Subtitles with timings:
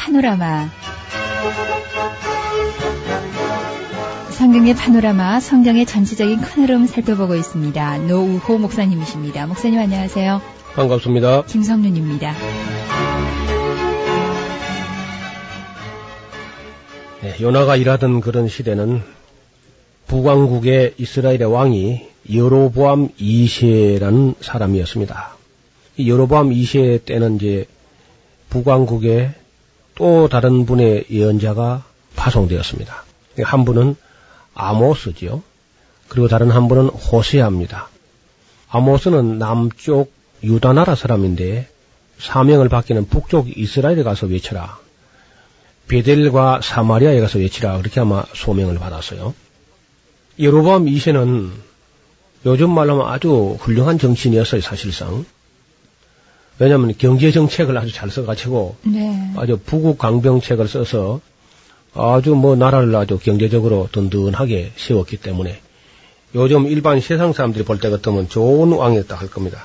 [0.00, 0.70] 파노라마
[4.30, 7.98] 성경의 파노라마 성경의 전체적인 큰 흐름 살펴보고 있습니다.
[7.98, 9.46] 노우호 목사님이십니다.
[9.46, 10.40] 목사님 안녕하세요.
[10.74, 11.42] 반갑습니다.
[11.42, 12.34] 김성윤입니다.
[17.20, 19.02] 네, 요나가 일하던 그런 시대는
[20.06, 25.36] 북왕국의 이스라엘의 왕이 여로보암 2세라는 사람이었습니다.
[25.98, 27.66] 이 여로보암 2세 때는 이제
[28.48, 29.39] 북왕국에
[30.00, 31.84] 또 다른 분의 예언자가
[32.16, 33.04] 파송되었습니다.
[33.42, 33.96] 한 분은
[34.54, 35.42] 아모스지요.
[36.08, 37.90] 그리고 다른 한 분은 호세아입니다.
[38.70, 40.10] 아모스는 남쪽
[40.42, 41.68] 유다 나라 사람인데
[42.18, 44.78] 사명을 받기는 북쪽 이스라엘에 가서 외쳐라.
[45.88, 47.76] 베델과 사마리아에 가서 외치라.
[47.76, 49.34] 그렇게 아마 소명을 받았어요.
[50.38, 51.50] 예로보암 2세는
[52.46, 55.26] 요즘 말로 하면 아주 훌륭한 정치인이었어요, 사실상.
[56.60, 59.32] 왜냐하면 경제 정책을 아주 잘 써가지고 네.
[59.36, 61.20] 아주 부국 강병책을 써서
[61.94, 65.58] 아주 뭐 나라를 아주 경제적으로 든든하게 세웠기 때문에
[66.34, 69.64] 요즘 일반 세상 사람들이 볼 때 같으면 좋은 왕이었다 할 겁니다.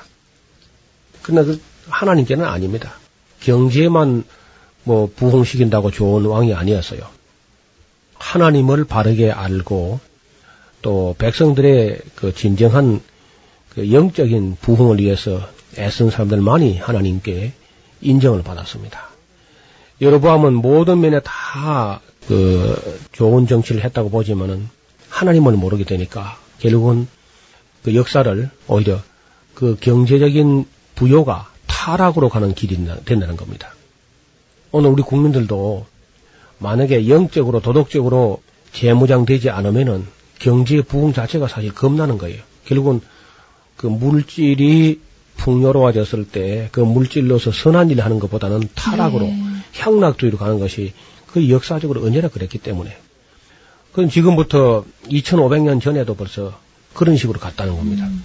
[1.20, 2.94] 그러나 그 하나님께는 아닙니다.
[3.40, 4.24] 경제만
[4.82, 7.00] 뭐 부흥시킨다고 좋은 왕이 아니었어요.
[8.14, 10.00] 하나님을 바르게 알고
[10.80, 13.02] 또 백성들의 그 진정한
[13.74, 15.46] 그 영적인 부흥을 위해서
[15.78, 17.52] 애쓴 사람들만이 하나님께
[18.00, 19.08] 인정을 받았습니다.
[20.00, 24.68] 여러보암은 모든 면에 다 그 좋은 정치를 했다고 보지만은
[25.08, 27.06] 하나님을 모르게 되니까 결국은
[27.82, 29.00] 그 역사를 오히려
[29.54, 33.74] 그 경제적인 부요가 타락으로 가는 길이 된다는 겁니다.
[34.72, 35.86] 오늘 우리 국민들도
[36.58, 40.06] 만약에 영적으로 도덕적으로 재무장되지 않으면은
[40.38, 42.42] 경제 부흥 자체가 사실 겁나는 거예요.
[42.64, 43.00] 결국은
[43.76, 45.00] 그 물질이
[45.36, 49.42] 풍요로워졌을 때 그 물질로서 선한 일을 하는 것보다는 타락으로 네.
[49.78, 50.92] 향락주의로 가는 것이
[51.26, 52.96] 그 역사적으로 언제나 그랬기 때문에
[53.90, 56.58] 그건 지금부터 2500년 전에도 벌써
[56.92, 58.06] 그런 식으로 갔다는 겁니다.
[58.06, 58.24] 음.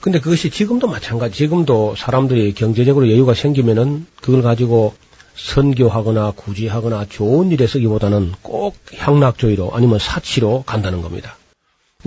[0.00, 1.36] 근데 그것이 지금도 마찬가지.
[1.36, 4.94] 지금도 사람들이 경제적으로 여유가 생기면은 그걸 가지고
[5.34, 11.36] 선교하거나 구제하거나 좋은 일에 쓰기보다는 꼭 향락주의로 아니면 사치로 간다는 겁니다.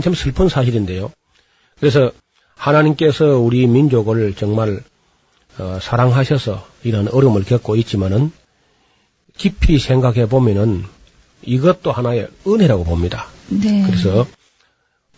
[0.02, 1.12] 참 슬픈 사실인데요.
[1.80, 2.12] 그래서
[2.60, 4.82] 하나님께서 우리 민족을 정말
[5.58, 8.32] 어, 사랑하셔서 이런 어려움을 겪고 있지만은
[9.38, 10.84] 깊이 생각해 보면은
[11.42, 13.28] 이것도 하나의 은혜라고 봅니다.
[13.48, 13.84] 네.
[13.86, 14.28] 그래서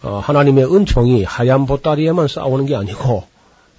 [0.03, 3.25] 어, 하나님의 은총이 하얀 보따리에만 싸우는 게 아니고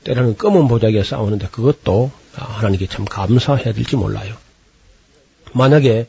[0.04, 4.34] 때로는 검은 보자기에 싸우는데 그것도 아, 하나님께 참 감사해야 될지 몰라요.
[5.52, 6.08] 만약에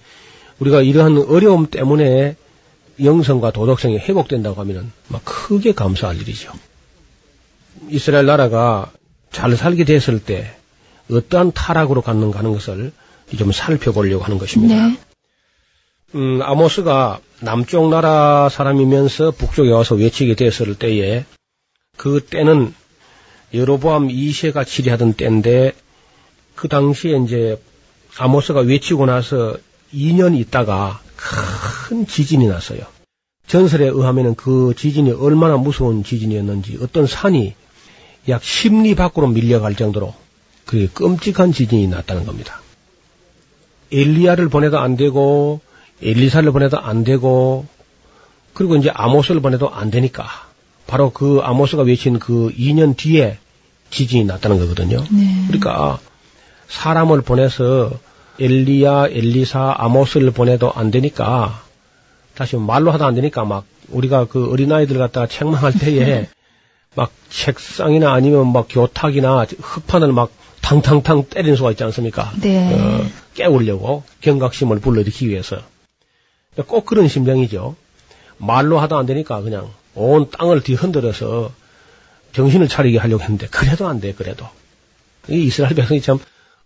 [0.59, 2.35] 우리가 이러한 어려움 때문에
[3.03, 6.53] 영성과 도덕성이 회복된다고 하면은 막 크게 감사할 일이죠.
[7.89, 8.91] 이스라엘 나라가
[9.31, 10.55] 잘 살게 됐을 때
[11.11, 12.91] 어떠한 타락으로 갔는가 하는 것을
[13.37, 14.75] 좀 살펴보려고 하는 것입니다.
[14.75, 14.97] 네.
[16.15, 21.25] 음, 아모스가 남쪽 나라 사람이면서 북쪽에 와서 외치게 됐을 때에
[21.97, 22.73] 그 때는
[23.53, 25.73] 여로보암 2세가 치리하던 때인데
[26.55, 27.59] 그 당시에 이제
[28.17, 29.57] 아모스가 외치고 나서
[29.93, 32.81] 2년 있다가 큰 지진이 났어요.
[33.47, 37.55] 전설에 의하면 그 지진이 얼마나 무서운 지진이었는지 어떤 산이
[38.29, 40.13] 약 10리 밖으로 밀려갈 정도로
[40.65, 42.61] 그 끔찍한 지진이 났다는 겁니다.
[43.91, 45.61] 엘리야를 보내도 안 되고
[46.01, 47.65] 엘리사를 보내도 안 되고
[48.53, 50.25] 그리고 이제 아모스를 보내도 안 되니까
[50.87, 53.37] 바로 그 아모스가 외친 그 2년 뒤에
[53.89, 55.03] 지진이 났다는 거거든요.
[55.11, 55.43] 네.
[55.47, 55.99] 그러니까
[56.67, 57.91] 사람을 보내서
[58.39, 61.61] 엘리야, 엘리사, 아모스를 보내도 안 되니까
[62.35, 66.27] 다시 말로 하도 안 되니까 막 우리가 그 어린아이들 갖다가 책망할 때에
[66.95, 70.31] 막 책상이나 아니면 막 교탁이나 흙판을 막
[70.61, 72.31] 탕탕탕 때리는 수가 있지 않습니까?
[72.41, 72.73] 네.
[72.73, 75.57] 어, 깨우려고 경각심을 불러일으키기 위해서
[76.67, 77.75] 꼭 그런 심정이죠.
[78.37, 81.51] 말로 하도 안 되니까 그냥 온 땅을 뒤흔들어서
[82.33, 84.13] 정신을 차리게 하려고 했는데 그래도 안 돼.
[84.13, 84.47] 그래도
[85.27, 86.19] 이 이스라엘 백성이 참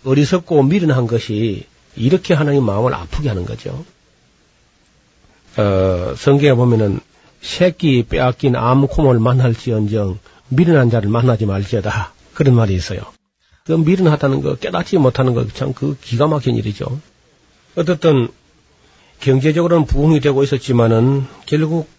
[0.06, 1.65] 어리석고 미련한 것이
[1.95, 3.85] 이렇게 하나님 마음을 아프게 하는 거죠.
[5.57, 7.00] 어, 성경에 보면은
[7.41, 10.19] 새끼 빼앗긴 암콤을 만날지언정
[10.49, 12.13] 미련한 자를 만나지 말지어다.
[12.33, 13.01] 그런 말이 있어요.
[13.65, 16.99] 그 미련하다는 거, 깨닫지 못하는 거 참 그 기가 막힌 일이죠.
[17.75, 18.29] 어떻든
[19.19, 21.89] 경제적으로는 부흥이 되고 있었지만은 결국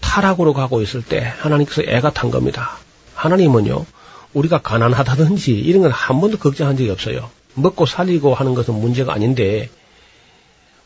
[0.00, 2.72] 타락으로 가고 있을 때 하나님께서 애가 탄 겁니다.
[3.14, 3.86] 하나님은요,
[4.34, 7.30] 우리가 가난하다든지 이런 건한 번도 걱정한 적이 없어요.
[7.54, 9.70] 먹고 살리고 하는 것은 문제가 아닌데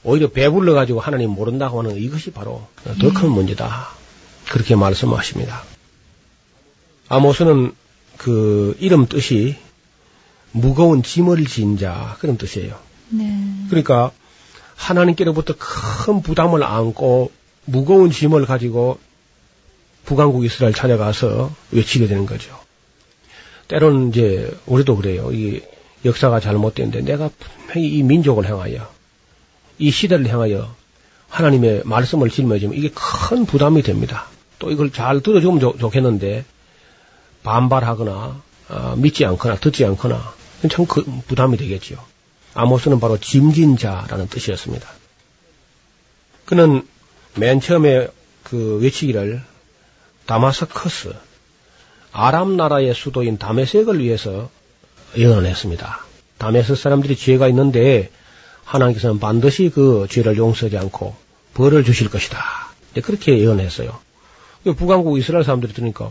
[0.07, 2.65] 오히려 배불러 가지고 하나님 모른다고 하는 이것이 바로
[3.01, 3.89] 더 큰 문제다.
[4.51, 5.65] 그렇게 말씀하십니다.
[7.09, 7.73] 아모스는
[8.17, 9.57] 그 이름 뜻이
[10.53, 12.79] 무거운 짐을 진 자 그런 뜻이에요.
[13.11, 13.37] 네.
[13.69, 14.13] 그러니까
[14.77, 17.33] 하나님께로부터 큰 부담을 안고
[17.65, 18.99] 무거운 짐을 가지고
[20.05, 22.57] 북왕국 이스라엘 찾아가서 외치게 되는 거죠.
[23.69, 25.33] 때로는 이제 우리도 그래요.
[25.33, 25.63] 이
[26.05, 28.89] 역사가 잘못된데 내가 분명히 이 민족을 향하여
[29.79, 30.75] 이 시대를 향하여
[31.29, 34.27] 하나님의 말씀을 짊어지면 이게 큰 부담이 됩니다.
[34.59, 36.45] 또 이걸 잘 들어주면 좋, 좋겠는데
[37.43, 40.35] 반발하거나 어, 믿지 않거나 듣지 않거나
[40.71, 41.99] 참 그 부담이 되겠지요.
[42.55, 44.89] 아모스는 바로 짐진자라는 뜻이었습니다.
[46.47, 46.87] 그는
[47.37, 48.09] 맨 처음에
[48.43, 49.43] 그 외치기를
[50.25, 51.15] 다마스커스
[52.13, 54.51] 아람 나라의 수도인 다메섹을 위해서
[55.17, 56.05] 예언을 했습니다.
[56.39, 58.11] 다메섹 사람들이 죄가 있는데
[58.67, 61.15] 하나님께서는 반드시 그 죄를 용서하지 않고
[61.55, 62.39] 벌을 주실 것이다.
[63.03, 63.97] 그렇게 예언했어요.
[64.77, 66.11] 북왕국 이스라엘 사람들이 들으니까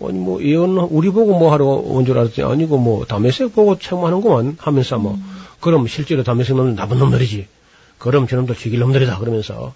[0.00, 4.56] 아니 뭐 예언 우리 보고 뭐 하러 온 줄 알았더니 아니고 뭐 다메섹 보고 책망하는구만
[4.58, 5.40] 하면서 뭐 음.
[5.60, 7.46] 그럼 실제로 다메섹 놈은 나쁜 놈들이지.
[7.98, 9.74] 그럼 저놈도 죽일 놈들이다 그러면서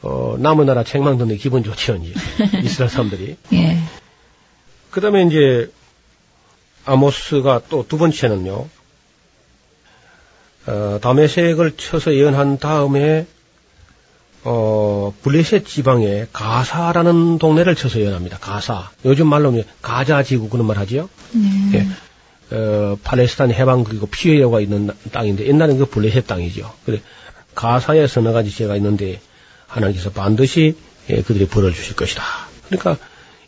[0.00, 2.14] 어 남은 나라 책망 듣는 기분 좋지요 이제
[2.64, 3.36] 이스라엘 사람들이.
[3.52, 3.78] 예.
[4.90, 5.70] 그다음에 이제
[6.86, 8.66] 아모스가 또 두 번째는요.
[10.68, 13.26] 어, 다메섹을 쳐서 예언한 다음에
[14.44, 18.38] 어, 블레셋 지방에 가사라는 동네를 쳐서 예언합니다.
[18.38, 18.90] 가사.
[19.06, 21.08] 요즘 말로 가자 지구 그런 말 하지요.
[21.32, 21.78] 네.
[21.78, 22.54] 예.
[22.54, 26.72] 어, 팔레스타인 해방 그리고 피해가 있는 땅인데 옛날엔 그 블레셋 땅이죠.
[26.84, 27.00] 그래
[27.54, 29.20] 가사에 서너 가지 죄가 있는데
[29.66, 30.76] 하나님께서 반드시
[31.10, 32.22] 예, 그들이 벌을 주실 것이다.
[32.66, 32.98] 그러니까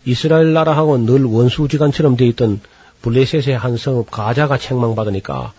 [0.07, 2.61] 이스라엘 나라하고 늘 원수지간처럼 돼 있던
[3.03, 5.53] 블레셋의 한 성읍 가자가 책망받으니까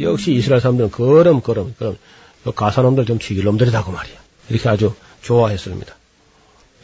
[0.00, 1.96] 역시 이스라엘 사람들은 걸음 걸음 그럼
[2.54, 4.16] 가사놈들 좀 죽일 놈들이다 그 말이야.
[4.48, 5.94] 이렇게 아주 좋아했습니다.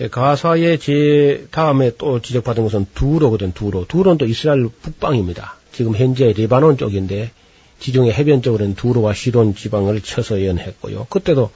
[0.01, 3.85] 예, 가사의 제 다음에 또 지적받은 것은 두로거든, 두로.
[3.87, 5.57] 두로는 또 이스라엘 북방입니다.
[5.73, 7.33] 지금 현재 레바논 쪽인데
[7.81, 11.07] 지중해 해변 쪽으로는 두로와 시돈 지방을 쳐서 예언했고요.
[11.11, 11.51] 그때도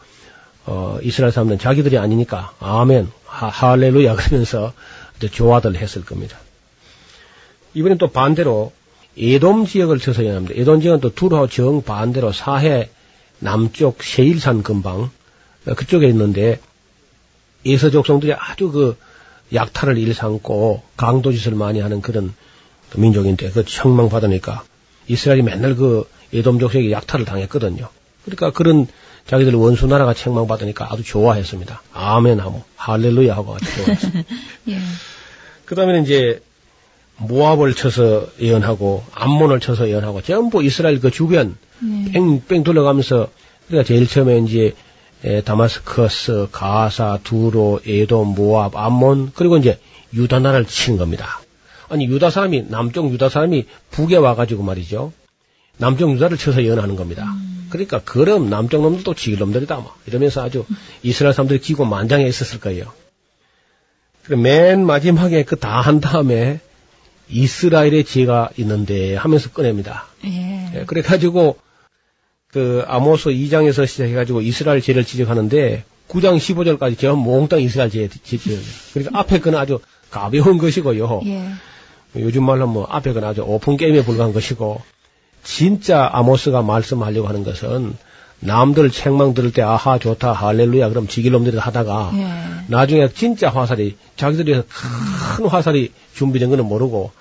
[0.65, 4.73] 어, 이스라엘 사람들은 자기들이 아니니까 아멘, 하, 할렐루야 그러면서
[5.31, 6.39] 좋아들 했을 겁니다.
[7.75, 8.73] 이번엔 또 반대로
[9.19, 10.55] 에돔 지역을 쳐서 예언합니다.
[10.61, 12.89] 에돔 지역은 또 두로와 정 반대로 사해
[13.39, 15.11] 남쪽 세일산 근방
[15.65, 16.61] 그쪽에 있는데
[17.67, 18.97] 예서 족성들이 아주 그
[19.53, 22.35] 약탈을 일삼고 강도짓을 많이 하는 그런
[22.91, 24.65] 그 민족인데 그 청망 받으니까
[25.09, 27.89] 이스라엘이 맨날 그 예돔 족속에게 약탈을 당했거든요.
[28.25, 28.87] 그러니까 그런
[29.27, 31.83] 자기들 원수 나라가 책망 받으니까 아주 좋아했습니다.
[31.93, 34.23] 아멘 하고 할렐루야 하고 아주 좋아했습니다.
[34.69, 34.79] 예.
[35.65, 36.43] 그 다음에는 이제
[37.19, 42.13] 모압을 쳐서 예언하고 암몬을 쳐서 예언하고 전부 이스라엘 그 주변 네.
[42.13, 43.29] 뺑뺑 둘러가면서
[43.69, 44.75] 그러니까 제일 처음에 이제
[45.25, 49.79] 에, 다마스커스, 가사, 두로, 에돔, 모압, 암몬 그리고 이제
[50.15, 51.41] 유다 나라를 치는 겁니다.
[51.89, 55.13] 아니 유다 사람이 남쪽 유다 사람이 북에 와가지고 말이죠.
[55.79, 57.25] 남쪽 유다를 쳐서 예언하는 겁니다.
[57.25, 57.67] 음.
[57.71, 60.65] 그러니까 그럼 남쪽 놈들도 지길 놈들이다 뭐 이러면서 아주
[61.03, 62.93] 이스라엘 사람들이 기고 만장해 있었을 거예요.
[64.29, 66.61] 맨 마지막에 그 다 한 다음에
[67.33, 70.07] 이스라엘의 죄가 있는데 하면서 꺼냅니다.
[70.25, 70.71] 예.
[70.75, 71.57] 예, 그래가지고
[72.49, 78.53] 그 아모스 2장에서 시작해가지고 이스라엘 죄를 지적하는데 9장 15절까지 저 몽땅 이스라엘 죄 지적.
[78.93, 81.23] 그러니까 앞에 건 아주 가벼운 것이고요.
[81.25, 81.49] 예.
[82.17, 84.83] 요즘 말로 뭐 앞에 건 아주 오픈 게임에 불과한 것이고
[85.43, 87.97] 진짜 아모스가 말씀하려고 하는 것은
[88.41, 92.65] 남들 책망 들을 때 아하 좋다 할렐루야 그럼 지길 놈들이 하다가 예.
[92.69, 94.63] 나중에 진짜 화살이 자기들이
[95.37, 97.13] 큰 화살이 준비된 거는 모르고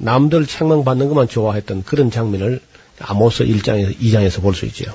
[0.00, 2.60] 남들 책망 받는 것만 좋아했던 그런 장면을
[2.98, 4.92] 아모스 1장에서 2장에서 볼 수 있죠.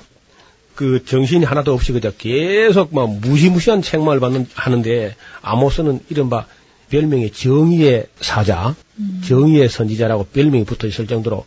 [0.76, 6.46] 그 정신이 하나도 없이 그저 계속 막 무시무시한 책망을 받는 하는데 아모스는 이른바
[6.90, 9.22] 별명이 정의의 사자, 음.
[9.26, 11.46] 정의의 선지자라고 별명이 붙어 있을 정도로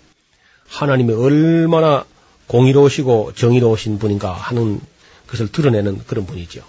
[0.66, 2.04] 하나님이 얼마나
[2.46, 4.80] 공의로우시고 정의로우신 분인가 하는
[5.28, 6.62] 것을 드러내는 그런 분이죠.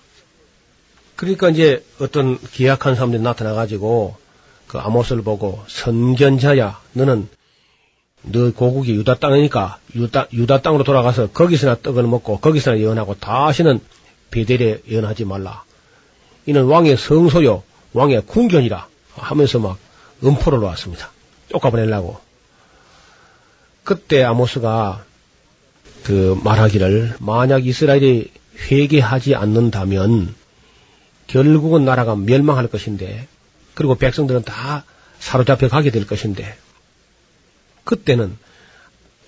[1.16, 4.16] 그러니까 이제 어떤 기약한 사람들이 나타나가지고
[4.70, 7.28] 그 아모스를 보고 선견자야, 너는
[8.22, 13.80] 너 고국이 유다 땅이니까 유다, 유다 땅으로 돌아가서 거기서나 떡을 먹고 거기서나 예언하고 다시는
[14.30, 15.64] 베델에 예언하지 말라.
[16.46, 19.80] 이는 왕의 성소요, 왕의 궁견이라 하면서 막
[20.24, 21.10] 음포를 놓았습니다.
[21.50, 22.20] 쫓아보내려고.
[23.84, 25.04] 그때 아모스가
[26.04, 28.32] 그 말하기를 만약 이스라엘이
[28.70, 30.36] 회개하지 않는다면
[31.26, 33.28] 결국은 나라가 멸망할 것인데
[33.80, 34.84] 그리고 백성들은 다
[35.20, 36.54] 사로잡혀 가게 될 것인데
[37.86, 38.38] 그때는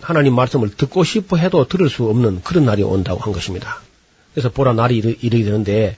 [0.01, 3.77] 하나님 말씀을 듣고 싶어 해도 들을 수 없는 그런 날이 온다고 한 것입니다.
[4.33, 5.95] 그래서 보라 날이 이르, 이르게 되는데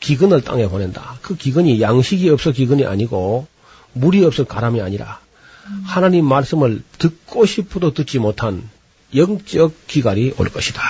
[0.00, 1.16] 기근을 땅에 보낸다.
[1.22, 3.46] 그 기근이 양식이 없어 기근이 아니고
[3.94, 5.18] 물이 없어 가람이 아니라
[5.84, 8.68] 하나님 말씀을 듣고 싶어도 듣지 못한
[9.14, 10.82] 영적 기갈이 올 것이다.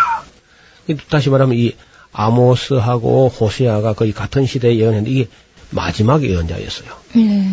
[1.09, 1.77] 다시 말하면 이
[2.11, 5.29] 아모스하고 호세아가 거의 같은 시대에 예언했는데 이게
[5.71, 6.91] 마지막 예언자였어요.
[7.15, 7.51] 네.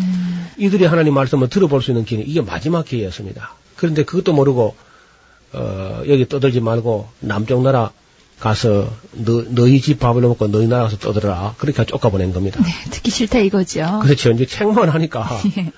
[0.56, 3.54] 이들이 하나님 말씀을 들어볼 수 있는 기회는 이게 마지막 기회였습니다.
[3.76, 4.74] 그런데 그것도 모르고
[5.52, 7.90] 어, 여기 떠들지 말고 남쪽 나라
[8.40, 11.54] 가서 너, 너희 집 밥을 먹고 너희 나라 가서 떠들어라.
[11.58, 12.60] 그렇게 쫓아보낸 겁니다.
[12.62, 14.00] 네, 듣기 싫다 이거죠.
[14.02, 14.30] 그렇죠.
[14.30, 15.72] 이제 책만 하니까 예.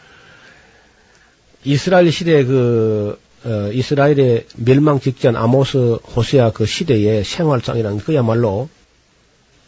[1.64, 8.68] 이스라엘 시대 그 어, 이스라엘의 멸망 직전 아모스 호세아 그 시대의 생활상이라는 그야말로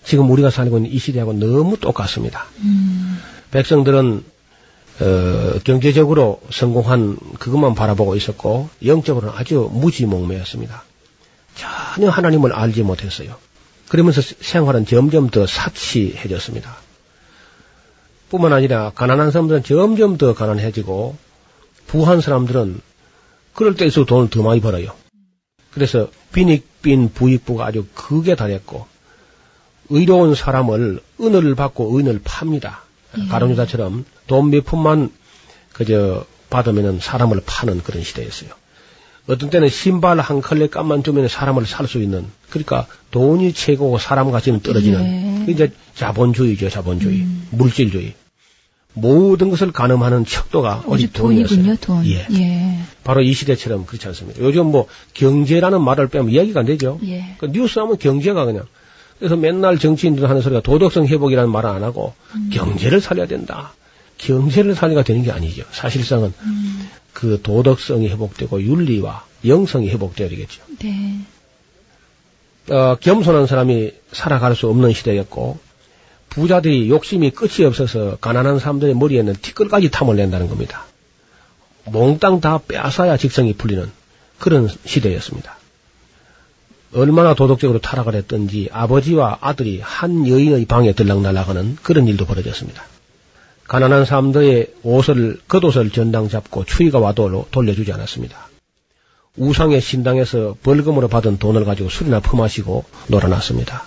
[0.09, 2.47] 지금 우리가 살고 있는 이 시대하고 너무 똑같습니다.
[2.61, 3.19] 음,
[3.51, 4.25] 백성들은
[5.01, 10.83] 어, 경제적으로 성공한 그것만 바라보고 있었고 영적으로는 아주 무지몽매였습니다.
[11.55, 13.37] 전혀 하나님을 알지 못했어요.
[13.89, 16.75] 그러면서 생활은 점점 더 사치해졌습니다.
[18.31, 21.17] 뿐만 아니라 가난한 사람들은 점점 더 가난해지고
[21.87, 22.81] 부한 사람들은
[23.53, 24.93] 그럴 때일수록 돈을 더 많이 벌어요.
[25.71, 28.87] 그래서 빈익빈 부익부가 아주 크게 달했고
[29.91, 32.83] 의로운 사람을 은을 받고 의인을 팝니다.
[33.19, 33.27] 예.
[33.29, 35.11] 가론유다처럼 돈 몇 푼만
[35.73, 38.51] 그저 받으면은 사람을 파는 그런 시대였어요.
[39.29, 44.31] 어떤 때는 신발 한 컬레 값만 주면 사람을 살 수 있는 그러니까 돈이 최고고 사람
[44.31, 45.53] 가치는 떨어지는 예.
[45.53, 47.47] 이제 자본주의죠 자본주의 음.
[47.51, 48.15] 물질주의
[48.95, 51.77] 모든 것을 가늠하는 척도가 오직 오직 돈이었어요.
[51.77, 52.07] 돈.
[52.07, 52.27] 예.
[52.33, 52.79] 예.
[53.05, 54.41] 바로 이 시대처럼 그렇지 않습니다.
[54.43, 56.99] 요즘 뭐 경제라는 말을 빼면 이야기가 안 되죠.
[57.05, 57.37] 예.
[57.39, 58.65] 그 뉴스 하면 경제가 그냥.
[59.19, 62.51] 그래서 맨날 정치인들 하는 소리가 도덕성 회복이라는 말을 안 하고 음.
[62.53, 63.73] 경제를 살려야 된다.
[64.19, 65.65] 경제를 살려야 되는 게 아니죠.
[65.71, 70.63] 사실상은 음, 그 도덕성이 회복되고 윤리와 영성이 회복되어야 되겠죠.
[70.81, 71.21] 네.
[72.71, 75.59] 어, 겸손한 사람이 살아갈 수 없는 시대였고
[76.29, 80.85] 부자들이 욕심이 끝이 없어서 가난한 사람들의 머리에는 티끌까지 탐을 낸다는 겁니다.
[81.87, 83.91] 몽땅 다 빼앗아야 직성이 풀리는
[84.39, 85.58] 그런 시대였습니다.
[86.95, 92.83] 얼마나 도덕적으로 타락을 했던지 아버지와 아들이 한 여인의 방에 들락날락하는 그런 일도 벌어졌습니다.
[93.67, 98.49] 가난한 사람들의 옷을 겉옷을 전당 잡고 추위가 와도 돌려주지 않았습니다.
[99.37, 103.85] 우상의 신당에서 벌금으로 받은 돈을 가지고 술이나 퍼마시고 놀아났습니다.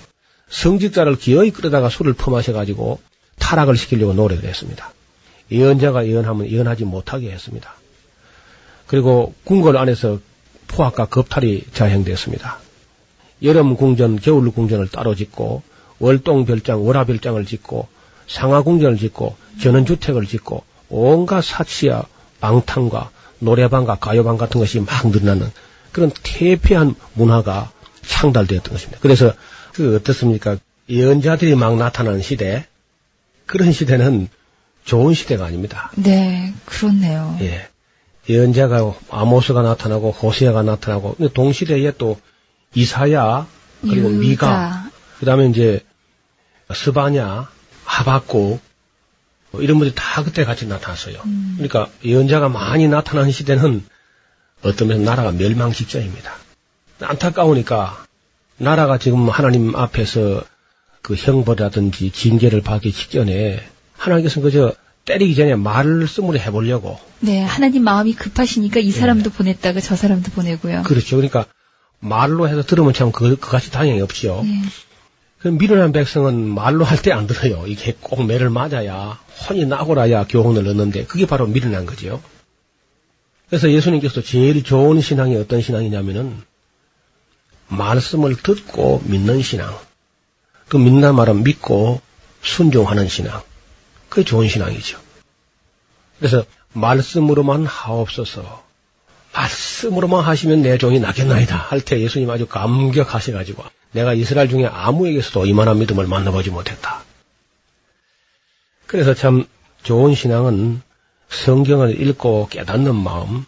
[0.50, 3.00] 성직자를 기어이 끌어다가 술을 퍼마셔가지고
[3.40, 4.94] 타락을 시키려고 노력을 했습니다.
[5.52, 7.74] 예언자가 예언하면 예언하지 못하게 했습니다.
[8.88, 10.20] 그리고 궁궐 안에서
[10.68, 12.60] 포악과 겁탈이 자행됐습니다.
[13.44, 15.64] 여름 궁전, 겨울 궁전을 따로 짓고
[16.00, 17.88] 월동 별장, 월화 별장을 짓고
[18.28, 22.06] 상하 궁전을 짓고 전원 주택을 짓고 온갖 사치와
[22.40, 25.52] 방탕과 노래방과 가요방 같은 것이 막 늘어나는
[25.92, 27.72] 그런 태폐한 문화가
[28.02, 29.00] 창달되었던 것입니다.
[29.02, 29.34] 그래서
[29.74, 30.58] 그 어떻습니까?
[30.90, 32.66] 예언자들이 막 나타나는 시대
[33.46, 34.30] 그런 시대는
[34.84, 35.92] 좋은 시대가 아닙니다.
[35.96, 37.38] 네, 그렇네요.
[37.42, 37.68] 예.
[38.30, 42.18] 예언자가 아모스가 나타나고 호세아가 나타나고 동시대에 또
[42.74, 43.48] 이사야
[43.82, 44.20] 그리고 유다.
[44.20, 45.84] 미가 그다음에 이제
[46.74, 47.50] 스바냐
[47.86, 48.62] 하박국
[49.52, 51.22] 뭐 이런 분들이 다 그때 같이 나타났어요.
[51.26, 51.54] 음.
[51.58, 53.84] 그러니까 예언자가 많이 나타나는 시대는
[54.64, 56.34] 어떤 면에서 나라가 멸망 직전입니다.
[57.02, 58.06] 안타까우니까
[58.58, 60.44] 나라가 지금 하나님 앞에서
[61.02, 63.62] 그 형벌이라든지 징계를 받기 직전에
[63.98, 64.74] 하나님께서는 그저
[65.06, 70.80] 때리기 전에 말씀으로 해보려고 네, 하나님 마음이 급하시니까 이 사람도 보냈다가 저 사람도 보내고요.
[70.80, 70.82] 예.
[70.84, 71.16] 그렇죠.
[71.16, 71.46] 그러니까
[72.02, 74.42] 말로 해서 들으면 참 그, 그같이 당연히 없지요.
[74.44, 74.62] 네.
[75.40, 77.66] 그 미련한 백성은 말로 할 때 안 들어요.
[77.68, 82.22] 이게 꼭 매를 맞아야 혼이 나고라야 교훈을 얻는데 그게 바로 미련한 거지요.
[83.50, 86.42] 그래서 예수님께서 제일 좋은 신앙이 어떤 신앙이냐면은
[87.68, 89.76] 말씀을 듣고 믿는 신앙.
[90.68, 92.02] 그 믿는 말은 믿고
[92.44, 93.42] 순종하는 신앙.
[94.10, 95.00] 그게 좋은 신앙이죠.
[96.20, 98.64] 그래서 말씀으로만 하옵소서.
[99.34, 101.56] 말씀으로만 하시면 내 종이 낫겠나이다.
[101.58, 107.04] 할 때 예수님 아주 감격하셔가지고 내가 이스라엘 중에 아무에게서도 이만한 믿음을 만나보지 못했다.
[108.88, 109.46] 그래서 참
[109.84, 110.82] 좋은 신앙은
[111.30, 113.46] 성경을 읽고 깨닫는 마음,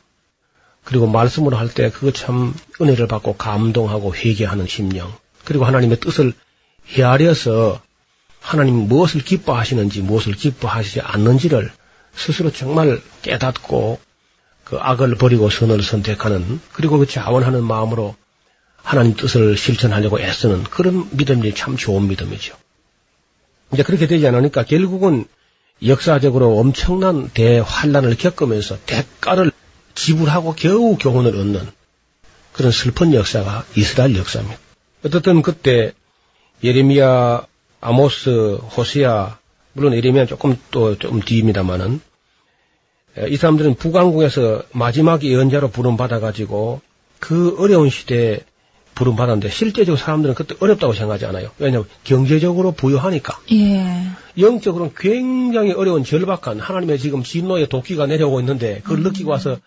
[0.85, 5.13] 그리고 말씀으로 할 때 그거 참 은혜를 받고 감동하고 회개하는 심령,
[5.43, 6.33] 그리고 하나님의 뜻을
[6.87, 7.81] 헤아려서
[8.39, 11.71] 하나님 무엇을 기뻐하시는지 무엇을 기뻐하시지 않는지를
[12.13, 13.99] 스스로 정말 깨닫고
[14.63, 18.15] 그 악을 버리고 선을 선택하는 그리고 그 자원하는 마음으로
[18.77, 22.55] 하나님 뜻을 실천하려고 애쓰는 그런 믿음이 참 좋은 믿음이죠.
[23.73, 25.25] 이제 그렇게 되지 않으니까 결국은
[25.85, 29.51] 역사적으로 엄청난 대환란을 겪으면서 대가를
[29.95, 31.67] 지불하고 겨우 교훈을 얻는
[32.53, 34.59] 그런 슬픈 역사가 이스라엘 역사입니다.
[35.05, 35.93] 어떻든 그때
[36.63, 37.45] 예레미야,
[37.81, 39.37] 아모스, 호세아,
[39.73, 41.99] 물론 예레미야 조금 또 좀 뒤입니다만은
[43.27, 46.81] 이 사람들은 북왕국에서 마지막 예언자로 부름받아가지고
[47.19, 48.39] 그 어려운 시대에
[48.95, 51.49] 부름받았는데 실제적으로 사람들은 그때 어렵다고 생각하지 않아요.
[51.57, 53.39] 왜냐하면 경제적으로 부유하니까.
[53.51, 54.07] 예.
[54.37, 59.03] 영적으로는 굉장히 어려운 절박한 하나님의 지금 진노의 도끼가 내려오고 있는데 그걸 음.
[59.03, 59.57] 느끼고 와서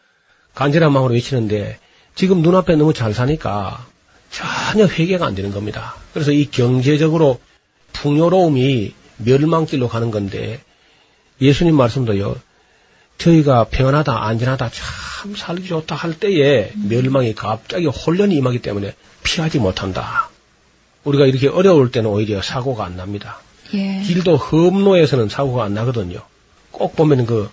[0.54, 1.78] 간절한 마음으로 외치는데
[2.14, 3.86] 지금 눈앞에 너무 잘 사니까
[4.30, 5.94] 전혀 회개가 안 되는 겁니다.
[6.12, 7.40] 그래서 이 경제적으로
[7.92, 10.60] 풍요로움이 멸망길로 가는 건데
[11.40, 12.36] 예수님 말씀도요.
[13.18, 20.30] 저희가 평안하다 안전하다 참 살기 좋다 할 때에 멸망이 갑자기 혼련이 임하기 때문에 피하지 못한다.
[21.04, 23.38] 우리가 이렇게 어려울 때는 오히려 사고가 안 납니다.
[23.74, 24.00] 예.
[24.02, 26.20] 길도 험로에서는 사고가 안 나거든요.
[26.70, 27.50] 꼭 보면 그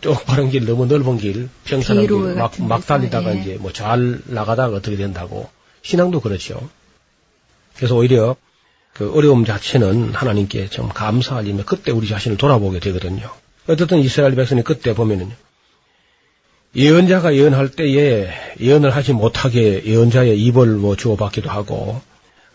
[0.00, 3.40] 쪽바른 길, 너무 넓은 길, 평탄한 길, 막, 막 달리다가 예.
[3.40, 5.48] 이제 뭐 잘 나가다가 어떻게 된다고.
[5.82, 6.68] 신앙도 그렇죠.
[7.76, 8.36] 그래서 오히려
[8.92, 13.30] 그 어려움 자체는 하나님께 좀 감사할 일이면 그때 우리 자신을 돌아보게 되거든요.
[13.68, 15.34] 어떻든 이스라엘 백성이 그때 보면은요.
[16.74, 22.00] 예언자가 예언할 때에 예언을 하지 못하게 예언자의 입을 뭐 주어받기도 하고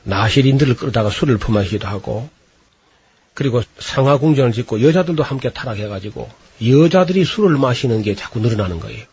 [0.04, 2.30] 나실인들을 끌다가 술을 품하기도 하고
[3.34, 6.30] 그리고 상하궁전을 짓고 여자들도 함께 타락해가지고
[6.68, 9.06] 여자들이 술을 마시는 게 자꾸 늘어나는 거예요.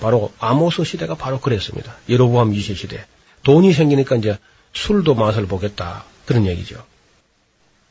[0.00, 1.96] 바로 아모스 시대가 바로 그랬습니다.
[2.08, 3.04] 여로보암 2세 시대.
[3.42, 4.38] 돈이 생기니까 이제
[4.72, 6.04] 술도 맛을 보겠다.
[6.26, 6.84] 그런 얘기죠.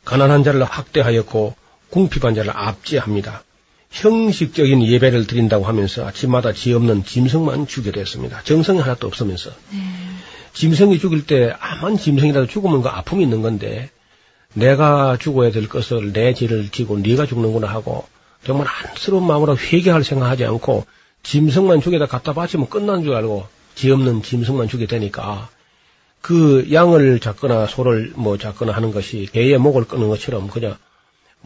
[0.05, 1.55] 가난한 자를 학대하였고
[1.89, 3.43] 궁핍한 자를 압제합니다.
[3.89, 8.41] 형식적인 예배를 드린다고 하면서 아침마다 지 없는 짐승만 죽게 됐습니다.
[8.43, 9.51] 정성이 하나도 없으면서.
[10.53, 13.89] 짐승이 죽일 때 아만 짐승이라도 죽으면 그 아픔이 있는 건데
[14.53, 18.07] 내가 죽어야 될 것을 내 죄를 지고 네가 죽는구나 하고
[18.43, 20.85] 정말 안쓰러운 마음으로 회개할 생각하지 않고
[21.23, 25.49] 짐승만 죽여다 갖다 바치면 끝난 줄 알고 지 없는 짐승만 죽게 되니까
[26.21, 30.77] 그 양을 잡거나 소를 뭐 잡거나 하는 것이 개의 목을 끊는 것처럼 그냥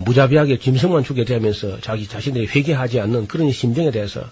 [0.03, 4.23] 무자비하게 짐승만 죽게 되면서 자기 자신들이 회개하지 않는 그런 심정에 대해서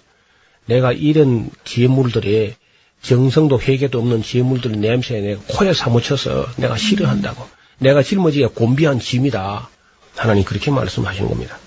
[0.66, 2.54] 내가 이런 지혜물들이
[3.02, 7.46] 정성도 회개도 없는 지혜물들 냄새에 내가 코에 사무쳐서 내가 싫어한다고.
[7.78, 9.68] 내가 짊어지기에 곤비한 짐이다.
[10.16, 11.58] 하나님 그렇게 말씀하시는 겁니다.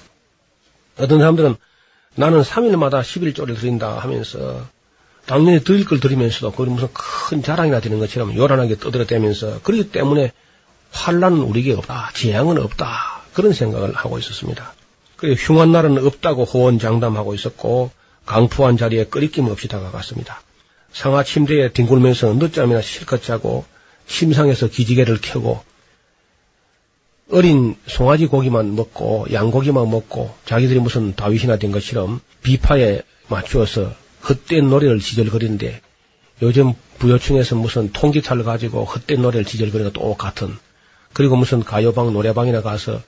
[0.98, 1.56] 어떤 사람들은
[2.16, 4.68] 나는 3일마다 11조를 드린다 하면서
[5.26, 10.32] 당연히 드릴 걸 드리면서도 그걸 무슨 큰 자랑이나 되는 것처럼 요란하게 떠들어대면서 그렇기 때문에
[10.92, 12.12] 환란은 우리에게 없다.
[12.13, 13.12] 재앙은 없다.
[13.34, 14.74] 그런 생각을 하고 있었습니다.
[15.15, 17.91] 그리고 흉한 날은 없다고 호언장담하고 있었고
[18.26, 20.41] 강푸한 자리에 끄리낌 없이 다가갔습니다.
[20.91, 23.65] 상하 침대에 뒹굴면서 늦잠이나 실컷 자고
[24.08, 25.62] 침상에서 기지개를 켜고
[27.32, 33.93] 어린 송아지 고기만 먹고 양고기만 먹고 자기들이 무슨 다윗이나 된 것처럼 비파에 맞추어서
[34.30, 35.82] 헛된 노래를 지절거리는데
[36.41, 40.56] 요즘 부여층에서 무슨 통기타를 가지고 헛된 노래를 지절거리는 똑같은
[41.13, 43.02] 그리고 무슨 가요방 노래방이나 가서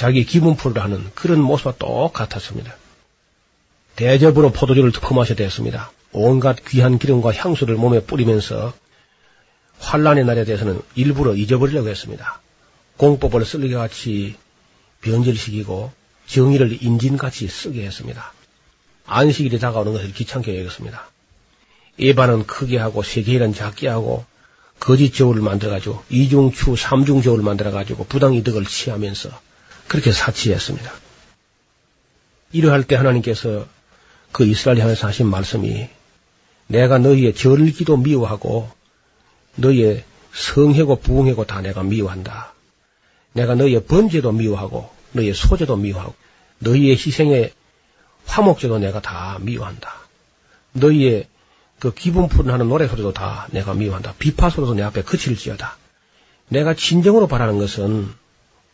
[0.00, 2.74] 자기 기분 풀을 하는 그런 모습과 똑같았습니다.
[3.96, 5.92] 대접으로 포도주를 품마셔 됐습니다.
[6.12, 8.72] 온갖 귀한 기름과 향수를 몸에 뿌리면서
[9.78, 12.40] 환란의 날에 대해서는 일부러 잊어버리려고 했습니다.
[12.96, 14.36] 공법을 쓰기같이
[15.02, 15.92] 변질시키고
[16.26, 18.32] 정의를 인진같이 쓰게 했습니다.
[19.04, 21.10] 안식일이 다가오는 것을 귀찮게 여겼습니다.
[21.98, 24.24] 예반은 크게 하고 세계일은 작게 하고
[24.78, 29.49] 거짓 저울을 만들어가지고 이중추 삼중 저울을 만들어가지고 부당 이득을 취하면서
[29.90, 30.92] 그렇게 사치했습니다.
[32.52, 33.66] 이러할 때 하나님께서
[34.30, 35.88] 그 이스라엘 향해서 하신 말씀이
[36.68, 38.70] 내가 너희의 절기도 미워하고
[39.56, 42.52] 너희의 성회고 부흥회고 다 내가 미워한다.
[43.32, 46.14] 내가 너희의 번제도 미워하고 너희의 소제도 미워하고
[46.60, 47.52] 너희의 희생의
[48.26, 49.92] 화목제도 내가 다 미워한다.
[50.70, 51.26] 너희의
[51.80, 54.14] 그 기분 푸른 하는 노래 소리도 다 내가 미워한다.
[54.20, 55.76] 비파 소리도 내 앞에 그칠지어다.
[56.48, 58.20] 내가 진정으로 바라는 것은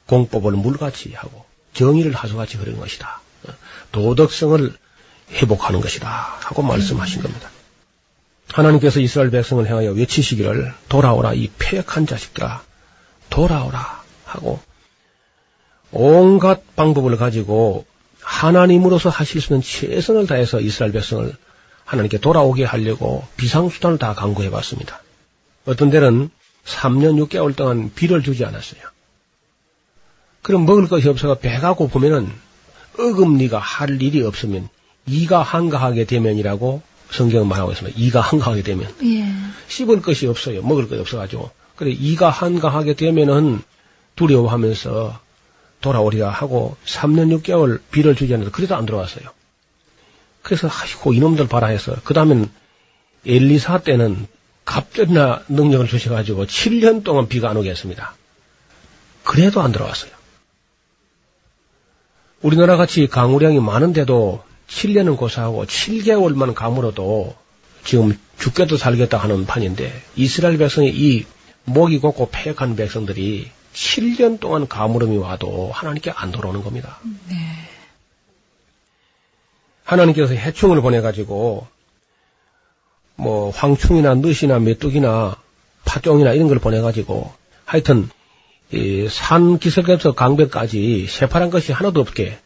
[0.06, 3.20] 공법을 물같이 하고 정의를 하수같이 흐르는 것이다.
[3.92, 4.72] 도덕성을
[5.32, 6.08] 회복하는 것이다.
[6.40, 7.50] 하고 말씀하신 겁니다.
[8.52, 12.62] 하나님께서 이스라엘 백성을 향하여 외치시기를 돌아오라 이 폐역한 자식들아
[13.28, 14.60] 돌아오라 하고
[15.90, 17.86] 온갖 방법을 가지고
[18.20, 21.32] 하나님으로서 하실 수 있는 최선을 다해서 이스라엘 백성을
[21.84, 25.02] 하나님께 돌아오게 하려고 비상수단을 다 강구해 봤습니다.
[25.64, 26.30] 어떤 데는
[26.64, 28.80] 3년 6개월 동안 비를 주지 않았어요.
[30.46, 32.30] 그럼 먹을 것이 없어서 배가 고프면은
[32.96, 34.68] 어금니가 할 일이 없으면
[35.04, 37.98] 이가 한가하게 되면이라고 성경은 말하고 있습니다.
[37.98, 39.26] 이가 한가하게 되면 예.
[39.66, 40.62] 씹을 것이 없어요.
[40.62, 43.60] 먹을 것이 없어가지고 그래 이가 한가하게 되면은
[44.14, 45.18] 두려워하면서
[45.80, 49.28] 돌아오리라 하고 3년 6개월 비를 주지 않아서 그래도 안 들어왔어요.
[50.42, 52.48] 그래서 아이고 이놈들 봐라 해서 그 다음엔
[53.26, 54.28] 엘리사 때는
[54.64, 58.14] 갑절이나 능력을 주셔가지고 7년 동안 비가 안 오게 했습니다.
[59.24, 60.15] 그래도 안 들어왔어요.
[62.42, 67.34] 우리나라 같이 강우량이 많은데도 7년은 고사하고 7개월만 가물어도
[67.84, 71.24] 지금 죽겠다 살겠다 하는 판인데 이스라엘 백성이 이
[71.64, 76.98] 목이 곱고 폐역한 백성들이 7년 동안 가물음이 와도 하나님께 안 돌아오는 겁니다.
[77.28, 77.36] 네.
[79.84, 81.66] 하나님께서 해충을 보내가지고
[83.16, 85.36] 뭐 황충이나 늦이나 메뚜기나
[85.84, 87.32] 파종이나 이런 걸 보내가지고
[87.64, 88.10] 하여튼
[88.72, 92.38] 이 산 기슭에서 강변까지 새파란 것이 하나도 없게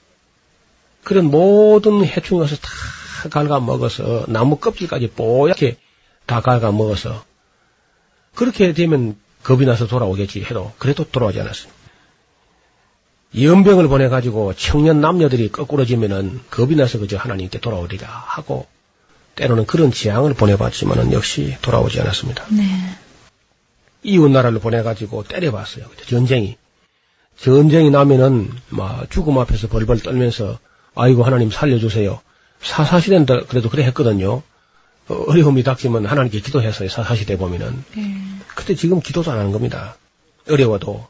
[1.03, 5.77] 그런 모든 해충이 와서 다 갉아 먹어서 나무 껍질까지 뽀얗게
[6.27, 7.25] 다 갉아 먹어서
[8.35, 11.73] 그렇게 되면 겁이 나서 돌아오겠지 해도 그래도 돌아오지 않았어요.
[13.39, 18.67] 연병을 보내가지고 청년 남녀들이 거꾸러지면은 겁이 나서 그저 하나님께 돌아오리라 하고
[19.37, 22.45] 때로는 그런 지향을 보내봤지만은 역시 돌아오지 않았습니다.
[22.51, 22.65] 네.
[24.03, 25.87] 이웃 나라를 보내가지고 때려봤어요.
[26.07, 26.57] 전쟁이.
[27.37, 30.59] 전쟁이 나면은 막 죽음 앞에서 벌벌 떨면서
[30.95, 32.21] 아이고 하나님 살려주세요.
[32.61, 34.43] 사사시대는 그래도 그래 했거든요.
[35.09, 36.89] 어, 어려움이 닥치면 하나님께 기도했어요.
[36.89, 37.83] 사사시대 보면은.
[37.97, 38.03] 네.
[38.55, 39.97] 근데 지금 기도도 안 하는 겁니다.
[40.49, 41.07] 어려워도.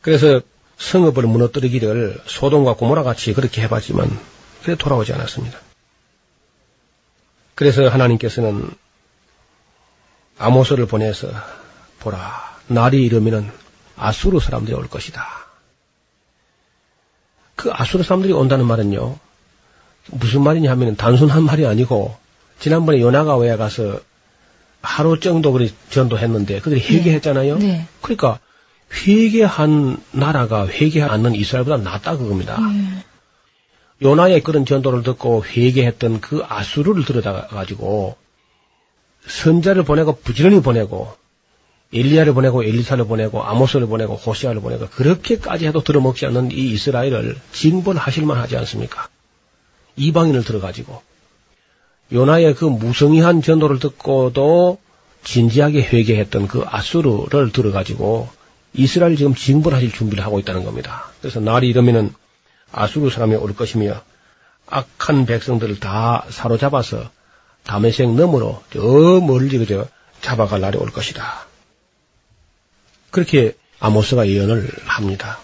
[0.00, 0.40] 그래서
[0.78, 4.18] 성읍을 무너뜨리기를 소돔과 고모라 같이 그렇게 해봤지만
[4.62, 5.58] 그래 돌아오지 않았습니다.
[7.54, 8.70] 그래서 하나님께서는
[10.38, 11.28] 아모스를 보내서
[12.00, 13.50] 보라 날이 이르면은
[13.96, 15.24] 아수르 사람들이 올 것이다.
[17.56, 19.18] 그 아수르 사람들이 온다는 말은요
[20.10, 22.16] 무슨 말이냐 하면 단순한 말이 아니고
[22.58, 24.00] 지난번에 요나가 외에 가서
[24.82, 27.58] 하루 정도 그리 전도했는데 그들이 회개했잖아요.
[27.58, 27.86] 네.
[28.00, 28.40] 그러니까
[28.92, 32.58] 회개한 나라가 회개하지 않는 이스라엘보다 낫다 그겁니다.
[32.60, 33.04] 예.
[34.02, 38.16] 요나의 그런 전도를 듣고 회개했던 그 아수르를 들여다 가지고
[39.26, 41.14] 선자를 보내고 부지런히 보내고
[41.94, 48.38] 엘리야를 보내고 엘리사를 보내고 아모스를 보내고 호시아를 보내고 그렇게까지 해도 들어먹지 않는 이 이스라엘을 징벌하실만
[48.38, 49.08] 하지 않습니까?
[49.96, 51.02] 이방인을 들어가지고
[52.12, 54.78] 요나의 그 무성의한 전도를 듣고도
[55.24, 58.28] 진지하게 회개했던 그 아수르를 들어가지고
[58.74, 61.10] 이스라엘 지금 징벌하실 준비를 하고 있다는 겁니다.
[61.20, 62.12] 그래서 날이 이르면은
[62.72, 64.00] 아수르 사람이 올 것이며
[64.66, 67.10] 악한 백성들을 다 사로잡아서
[67.64, 69.86] 다메섹 너머로 저 멀리 그저
[70.20, 71.46] 잡아갈 날이 올 것이다.
[73.10, 75.40] 그렇게 아모스가 예언을 합니다.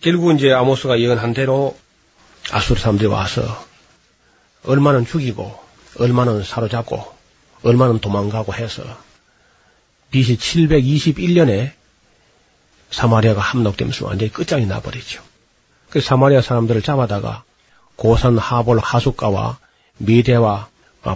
[0.00, 1.76] 결국 이제 아모스가 예언한 대로
[2.50, 3.42] 아수르 사람들이 와서
[4.64, 5.58] 얼마는 죽이고
[5.98, 7.16] 얼마는 사로잡고
[7.62, 8.82] 얼마는 도망가고 해서
[10.10, 11.72] BC 721년에
[12.90, 15.22] 사마리아가 함락되면서 완전히 끝장이 나버리죠.
[15.90, 17.44] 그 사마리아 사람들을 잡아다가
[17.96, 19.58] 고산 하볼 하숫가와
[19.98, 20.68] 미대와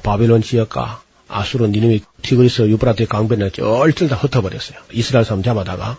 [0.02, 4.78] 바빌론 지역과 아수르 니누이 티그리스 유브라데 강변에 쩔쩔 다 흩어버렸어요.
[4.92, 5.98] 이스라엘 사람 잡아다가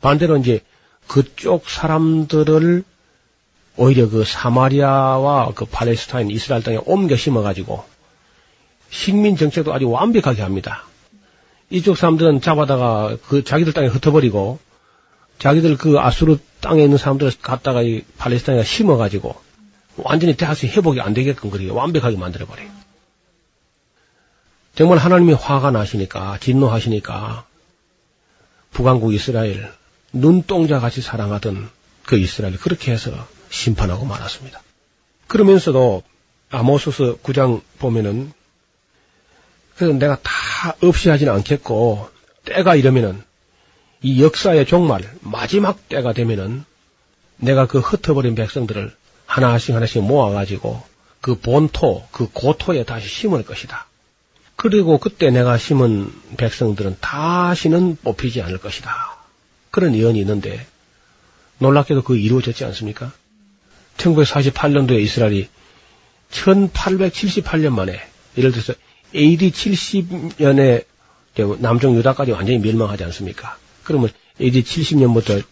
[0.00, 0.60] 반대로 이제
[1.06, 2.84] 그쪽 사람들을
[3.76, 7.84] 오히려 그 사마리아와 그 팔레스타인 이스라엘 땅에 옮겨 심어가지고
[8.90, 10.84] 식민 정책도 아주 완벽하게 합니다.
[11.70, 14.58] 이쪽 사람들은 잡아다가 그 자기들 땅에 흩어버리고
[15.38, 19.34] 자기들 그 아수르 땅에 있는 사람들을 갖다가 이 팔레스타인에 심어가지고
[19.96, 22.70] 완전히 다시 회복이 안 되게끔 그렇게 완벽하게 만들어버려요.
[24.74, 27.44] 정말 하나님이 화가 나시니까, 진노하시니까,
[28.70, 29.70] 북왕국 이스라엘,
[30.12, 31.70] 눈동자 같이 사랑하던
[32.04, 33.12] 그 이스라엘 그렇게 해서
[33.50, 34.62] 심판하고 말았습니다.
[35.26, 36.02] 그러면서도
[36.50, 38.32] 아모스서 9장 보면은
[39.76, 40.30] 그래서 내가 다
[40.82, 42.10] 없이 하지는 않겠고
[42.44, 43.22] 때가 이러면은
[44.02, 46.64] 이 역사의 종말 마지막 때가 되면은
[47.36, 48.94] 내가 그 흩어버린 백성들을
[49.30, 50.82] 하나씩 하나씩 모아가지고
[51.20, 53.86] 그 본토, 그 고토에 다시 심을 것이다.
[54.56, 58.90] 그리고 그때 내가 심은 백성들은 다시는 뽑히지 않을 것이다.
[59.70, 60.66] 그런 예언이 있는데
[61.58, 63.12] 놀랍게도 그 이루어졌지 않습니까?
[63.98, 65.48] 1948년도에 이스라엘이
[66.32, 68.00] 1878년 만에
[68.36, 68.74] 예를 들어서
[69.14, 70.84] AD 70년에
[71.60, 73.56] 남쪽 유다까지 완전히 멸망하지 않습니까?
[73.84, 75.42] 그러면 AD 70년부터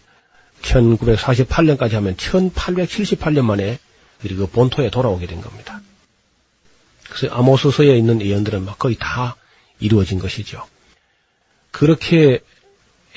[0.61, 3.79] 1948년까지 하면 1878년 만에
[4.21, 5.81] 그리고 본토에 돌아오게 된 겁니다.
[7.09, 9.35] 그래서 아모스서에 있는 예언들은 막 거의 다
[9.79, 10.65] 이루어진 것이죠.
[11.71, 12.39] 그렇게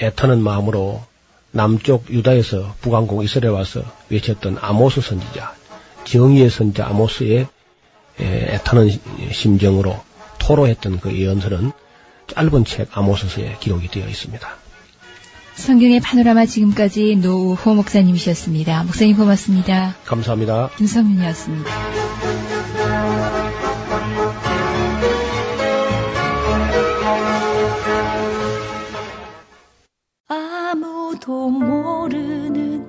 [0.01, 1.05] 애타는 마음으로
[1.51, 5.55] 남쪽 유다에서 북왕국 이스라엘에 와서 외쳤던 아모스 선지자,
[6.05, 7.47] 정의의 선지자 아모스의
[8.19, 8.91] 애타는
[9.33, 10.03] 심정으로
[10.39, 11.73] 토로했던 그 예언서는
[12.35, 14.62] 짧은 책 아모스서에 기록이 되어 있습니다.
[15.55, 18.85] 성경의 파노라마 지금까지 노우호 목사님이셨습니다.
[18.85, 19.95] 목사님 고맙습니다.
[20.05, 20.71] 감사합니다.
[20.77, 21.71] 김성윤이었습니다.
[30.29, 32.89] 아무도 모르는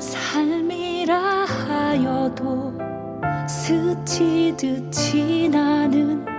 [0.00, 2.72] 삶이라 하여도
[3.48, 6.31] 스치듯 지나는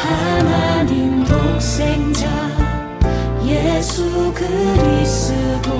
[0.00, 2.26] 하나님 독생자
[3.44, 5.74] 예수 그리스도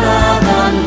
[0.00, 0.83] nada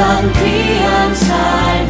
[0.00, 1.89] Santi Ansai.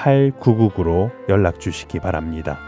[0.00, 2.58] 602-866-8999로 연락 주시기 바랍니다.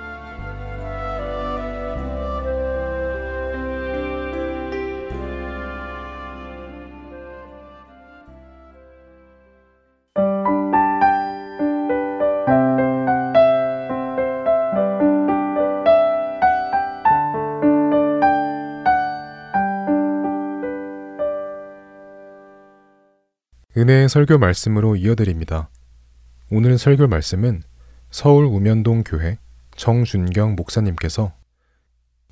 [23.75, 25.72] 은혜의 설교 말씀으로 이어드립니다.
[26.55, 27.63] 오늘 설교 말씀은
[28.11, 29.39] 서울 우면동 교회
[29.75, 31.33] 정준경 목사님께서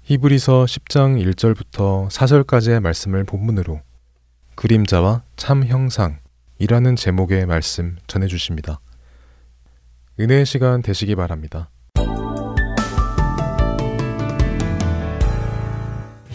[0.02, 3.80] 히브리서 10장 1절부터 4절까지의 말씀을 본문으로
[4.56, 8.80] 그림자와 참 형상이라는 제목의 말씀 전해 주십니다.
[10.20, 11.70] 은혜의 시간 되시기 바랍니다.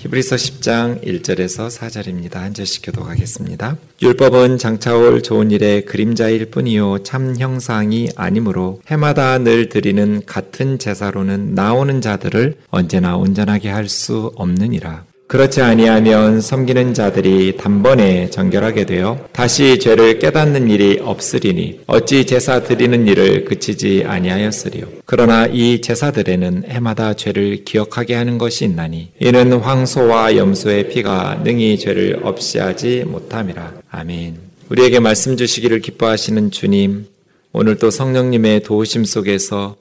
[0.06, 2.36] 히브리서 10장 1절에서 4절입니다.
[2.36, 3.78] 한 절씩 교독하겠습니다.
[4.04, 12.02] 율법은 장차올 좋은 일의 그림자일 뿐이요 참 형상이 아니므로 해마다 늘 드리는 같은 제사로는 나오는
[12.02, 15.06] 자들을 언제나 온전하게 할 수 없느니라.
[15.28, 23.08] 그렇지 아니하면 섬기는 자들이 단번에 정결하게 되어 다시 죄를 깨닫는 일이 없으리니 어찌 제사 드리는
[23.08, 24.86] 일을 그치지 아니하였으리요?
[25.06, 32.20] 그러나 이 제사들에는 해마다 죄를 기억하게 하는 것이 있나니 이는 황소와 염소의 피가 능히 죄를
[32.24, 33.74] 없이 하지 못함이라.
[33.90, 34.38] 아멘.
[34.70, 37.08] 우리에게 말씀 주시기를 기뻐하시는 주님
[37.52, 39.76] 오늘 또 성령님의 도우심 속에서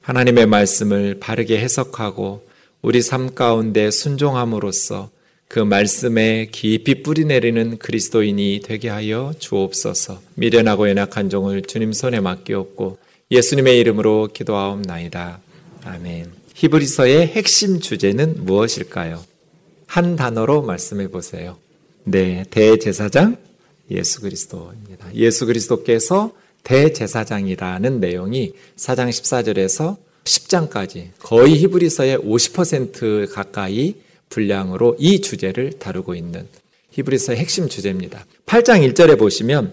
[0.00, 2.47] 하나님의 말씀을 바르게 해석하고
[2.80, 5.10] 우리 삶 가운데 순종함으로써
[5.48, 10.20] 그 말씀에 깊이 뿌리내리는 그리스도인이 되게 하여 주옵소서.
[10.34, 12.98] 미련하고 연약한 종을 주님 손에 맡기옵고
[13.30, 15.40] 예수님의 이름으로 기도하옵나이다.
[15.84, 16.30] 아멘.
[16.54, 19.24] 히브리서의 핵심 주제는 무엇일까요?
[19.86, 21.56] 한 단어로 말씀해 보세요.
[22.04, 23.36] 네, 대제사장
[23.90, 25.14] 예수 그리스도입니다.
[25.14, 29.96] 예수 그리스도께서 대제사장이라는 내용이 4장 14절에서
[30.28, 33.94] 10장까지 거의 히브리서의 50% 가까이
[34.28, 36.46] 분량으로 이 주제를 다루고 있는
[36.90, 38.26] 히브리서의 핵심 주제입니다.
[38.46, 39.72] 8장 1절에 보시면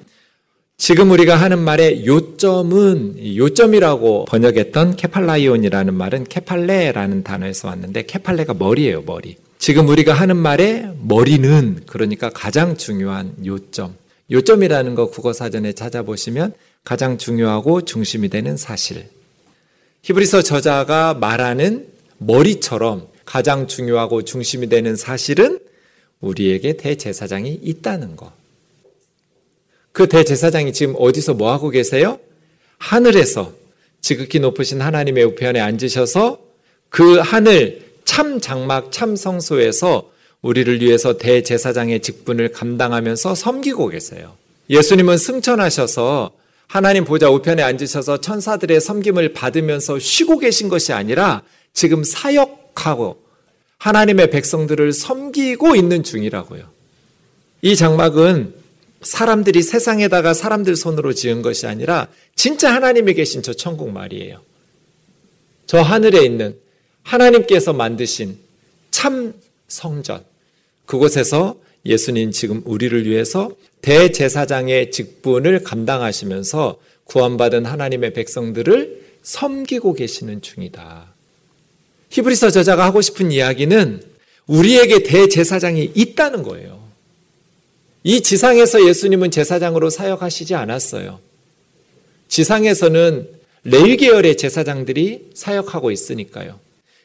[0.78, 9.38] 지금 우리가 하는 말의 요점은 요점이라고 번역했던 케팔라이온이라는 말은 케팔레라는 단어에서 왔는데 케팔레가 머리예요, 머리.
[9.58, 13.96] 지금 우리가 하는 말의 머리는 그러니까 가장 중요한 요점.
[14.30, 16.54] 요점이라는 거 국어 사전에 찾아보시면
[16.84, 19.08] 가장 중요하고 중심이 되는 사실.
[20.06, 21.88] 히브리서 저자가 말하는
[22.20, 25.58] 머리처럼 가장 중요하고 중심이 되는 사실은
[26.22, 28.32] 우리에게 대제사장이 있다는 것.
[29.92, 32.20] 그 대제사장이 지금 어디서 뭐 하고 계세요?
[32.78, 33.52] 하늘에서
[34.00, 36.40] 지극히 높으신 하나님의 우편에 앉으셔서
[36.90, 40.12] 그 하늘 참 장막 참 성소에서
[40.44, 44.38] 우리를 위해서 대제사장의 직분을 감당하면서 섬기고 계세요.
[44.70, 46.32] 예수님은 승천하셔서
[46.68, 51.44] 하나님 보좌 우편에 앉으셔서 천사들의 섬김을 받으면서 쉬고 계신 것이 아니라
[51.74, 53.24] 지금 사역하고
[53.78, 56.70] 하나님의 백성들을 섬기고 있는 중이라고요.
[57.62, 58.54] 이 장막은
[59.02, 64.42] 사람들이 세상에다가 사람들 손으로 지은 것이 아니라 진짜 하나님이 계신 저 천국 말이에요.
[65.68, 66.58] 저 하늘에 있는
[67.04, 68.38] 하나님께서 만드신
[68.92, 69.34] 참
[69.68, 70.24] 성전.
[70.86, 73.52] 그곳에서 예수님 지금 우리를 위해서
[73.86, 81.14] 대제사장의 직분을 감당하시면서 구원받은 하나님의 백성들을 섬기고 계시는 중이다.
[82.10, 84.02] 히브리서 저자가 하고 싶은 이야기는
[84.48, 86.84] 우리에게 대제사장이 있다는 거예요.
[88.04, 91.20] 이 지상에서 예수님은 제사장으로 사역하시지 않았어요.
[92.28, 93.30] 지상에서는
[93.66, 96.60] 레위 계열의 제사장들이 사역하고 있으니까요.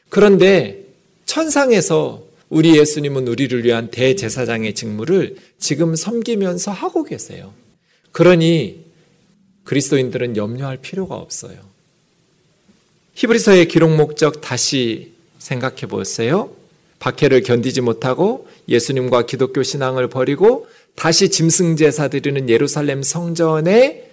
[0.09, 0.83] 그런데
[1.25, 7.53] 천상에서 우리 예수님은 우리를 위한 대제사장의 직무를 지금 섬기면서 하고 계세요.
[8.11, 8.83] 그러니
[9.63, 11.57] 그리스도인들은 염려할 필요가 없어요.
[13.15, 16.51] 히브리서의 기록 목적 다시 생각해 보세요.
[16.99, 24.09] 박해를 견디지 못하고 예수님과 기독교 신앙을 버리고 다시 짐승 제사 드리는 예루살렘 성전에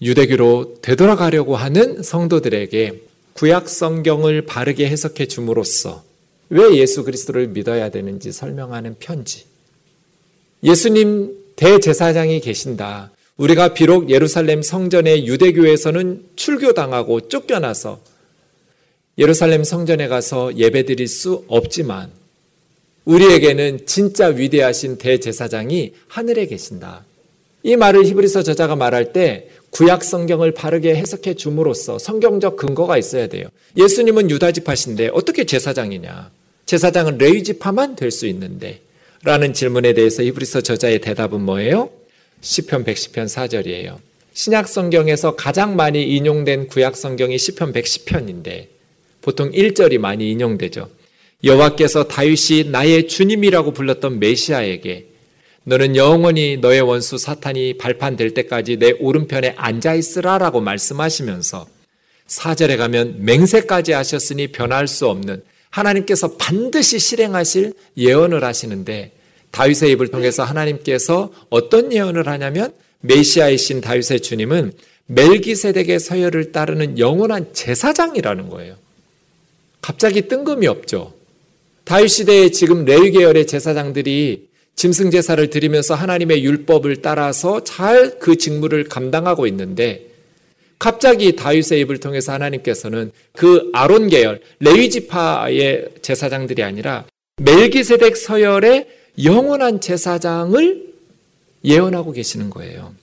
[0.00, 3.02] 유대교로 되돌아가려고 하는 성도들에게
[3.32, 6.05] 구약 성경을 바르게 해석해 줌으로써
[6.48, 9.44] 왜 예수 그리스도를 믿어야 되는지 설명하는 편지.
[10.62, 13.10] 예수님 대제사장이 계신다.
[13.36, 18.00] 우리가 비록 예루살렘 성전의 유대교에서는 출교당하고 쫓겨나서
[19.18, 22.10] 예루살렘 성전에 가서 예배드릴 수 없지만
[23.04, 27.04] 우리에게는 진짜 위대하신 대제사장이 하늘에 계신다.
[27.62, 33.48] 이 말을 히브리서 저자가 말할 때 구약 성경을 바르게 해석해 줌으로써 성경적 근거가 있어야 돼요.
[33.76, 36.30] 예수님은 유다 지파신데 어떻게 제사장이냐?
[36.66, 38.80] 제사장은 레위 지파만 될 수 있는데
[39.22, 41.90] 라는 질문에 대해서 히브리서 저자의 대답은 뭐예요?
[42.40, 43.98] 시편 110편 4절이에요.
[44.34, 48.66] 신약 성경에서 가장 많이 인용된 구약 성경이 시편 110편인데
[49.22, 50.88] 보통 1절이 많이 인용되죠.
[51.42, 55.06] 여호와께서 다윗이 나의 주님이라고 불렀던 메시아에게
[55.64, 61.66] 너는 영원히 너의 원수 사탄이 발판될 때까지 내 오른편에 앉아 있으라라고 말씀하시면서
[62.28, 65.42] 4절에 가면 맹세까지 하셨으니 변할 수 없는
[65.76, 69.12] 하나님께서 반드시 실행하실 예언을 하시는데
[69.50, 74.72] 다윗의 입을 통해서 하나님께서 어떤 예언을 하냐면 메시아이신 다윗의 주님은
[75.06, 78.74] 멜기세덱의 서열을 따르는 영원한 제사장이라는 거예요.
[79.80, 81.14] 갑자기 뜬금이 없죠.
[81.84, 88.84] 다윗 시대에 지금 레위 계열의 제사장들이 짐승 제사를 드리면서 하나님의 율법을 따라서 잘 그 직무를
[88.84, 90.06] 감당하고 있는데
[90.78, 97.04] 갑자기 다윗의 입을 통해서 하나님께서는 그 아론 계열 레위 지파의 제사장들이 아니라
[97.38, 98.86] 멜기세덱 서열의
[99.22, 100.86] 영원한 제사장을
[101.64, 102.94] 예언하고 계시는 거예요.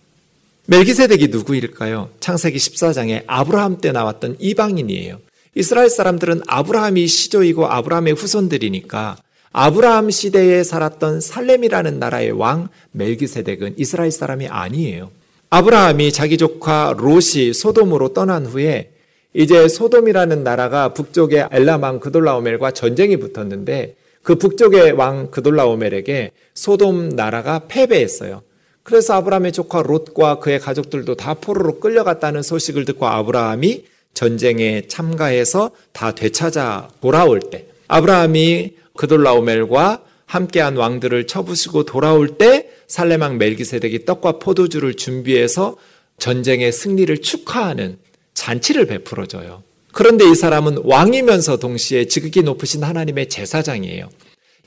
[0.67, 2.09] 멜기세덱이 누구일까요?
[2.19, 5.19] 창세기 14장에 아브라함 때 나왔던 이방인이에요.
[5.55, 9.17] 이스라엘 사람들은 아브라함이 시조이고 아브라함의 후손들이니까
[9.51, 15.11] 아브라함 시대에 살았던 살렘이라는 나라의 왕 멜기세덱은 이스라엘 사람이 아니에요.
[15.55, 18.89] 아브라함이 자기 조카 롯이 소돔으로 떠난 후에
[19.35, 23.93] 이제 소돔이라는 나라가 북쪽의 엘라망 그돌라오멜과 전쟁이 붙었는데
[24.23, 28.41] 그 북쪽의 왕 그돌라오멜에게 소돔 나라가 패배했어요.
[28.81, 33.85] 그래서 아브라함의 조카 롯과 그의 가족들도 다 포로로 끌려갔다는 소식을 듣고 아브라함이
[34.15, 44.05] 전쟁에 참가해서 다 되찾아 돌아올 때 아브라함이 그돌라오멜과 함께한 왕들을 쳐부수고 돌아올 때 살레망 멜기세덱이
[44.05, 45.77] 떡과 포도주를 준비해서
[46.19, 47.97] 전쟁의 승리를 축하하는
[48.35, 49.63] 잔치를 베풀어줘요.
[49.91, 54.09] 그런데 이 사람은 왕이면서 동시에 지극히 높으신 하나님의 제사장이에요.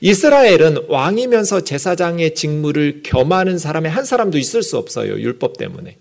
[0.01, 5.13] 이스라엘은 왕이면서 제사장의 직무를 겸하는 사람의 한 사람도 있을 수 없어요.
[5.21, 5.95] 율법 때문에.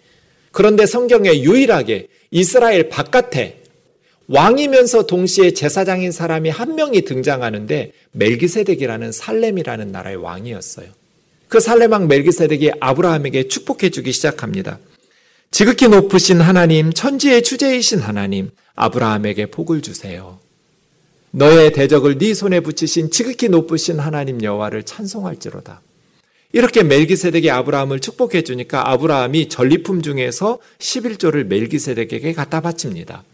[0.51, 3.63] 그런데 성경에 유일하게 이스라엘 바깥에
[4.27, 11.06] 왕이면서 동시에 제사장인 사람이 한 명이 등장하는데 멜기세덱이라는 살렘이라는 나라의 왕이었어요.
[11.49, 14.79] 그 살렘왕 멜기세덱이 아브라함에게 축복해 주기 시작합니다.
[15.51, 20.39] 지극히 높으신 하나님, 천지의 주제이신 하나님, 아브라함에게 복을 주세요.
[21.31, 25.83] 너의 대적을 네 손에 붙이신 지극히 높으신 하나님 여호와를 찬송할지로다.
[26.53, 33.25] 이렇게 멜기세덱이 아브라함을 축복해 주니까 아브라함이 전리품 중에서 11조를 멜기세덱에게 갖다 바칩니다.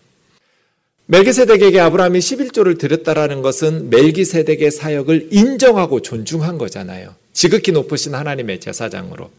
[1.07, 7.15] 멜기세덱에게 아브라함이 11조를 드렸다라는 것은 멜기세덱의 사역을 인정하고 존중한 거잖아요.
[7.33, 9.31] 지극히 높으신 하나님의 제사장으로.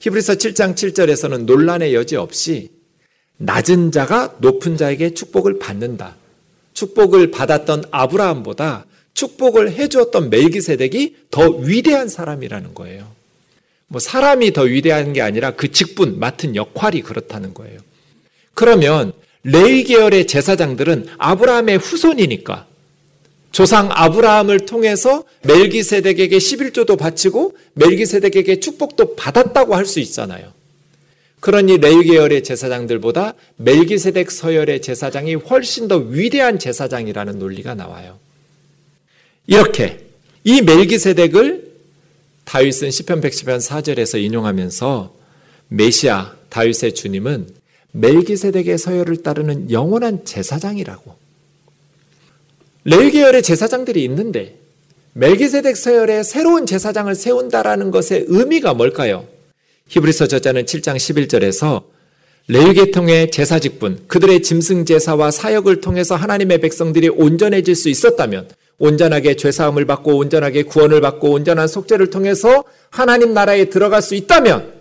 [0.00, 2.70] 히브리서 7장 7절에서는 논란의 여지 없이
[3.38, 6.16] 낮은 자가 높은 자에게 축복을 받는다.
[6.74, 13.10] 축복을 받았던 아브라함보다 축복을 해주었던 멜기세덱이 더 위대한 사람이라는 거예요.
[13.88, 17.80] 뭐 사람이 더 위대한 게 아니라 그 직분 맡은 역할이 그렇다는 거예요.
[18.54, 19.12] 그러면
[19.42, 22.66] 레이 계열의 제사장들은 아브라함의 후손이니까
[23.56, 30.52] 조상 아브라함을 통해서 멜기세덱에게 11조도 바치고 멜기세덱에게 축복도 받았다고 할 수 있잖아요.
[31.40, 38.18] 그러니 레위 계열의 제사장들보다 멜기세덱 서열의 제사장이 훨씬 더 위대한 제사장이라는 논리가 나와요.
[39.46, 40.00] 이렇게
[40.44, 41.72] 이 멜기세덱을
[42.44, 45.14] 다윗은 시편 110편 4절에서 인용하면서
[45.68, 47.48] 메시아 다윗의 주님은
[47.92, 51.25] 멜기세덱의 서열을 따르는 영원한 제사장이라고.
[52.88, 54.60] 레위 계열의 제사장들이 있는데
[55.14, 59.26] 멜기세덱 서열의 새로운 제사장을 세운다라는 것의 의미가 뭘까요?
[59.88, 61.82] 히브리서 저자는 7장 11절에서
[62.46, 69.34] 레위 계통의 제사 직분, 그들의 짐승 제사와 사역을 통해서 하나님의 백성들이 온전해질 수 있었다면 온전하게
[69.34, 74.74] 죄 사함을 받고 온전하게 구원을 받고 온전한 속죄를 통해서 하나님 나라에 들어갈 수 있다면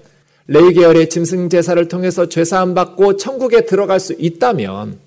[0.45, 5.05] 레위 계열의 짐승 제사를 통해서 죄 사함 받고 천국에 들어갈 수 있다면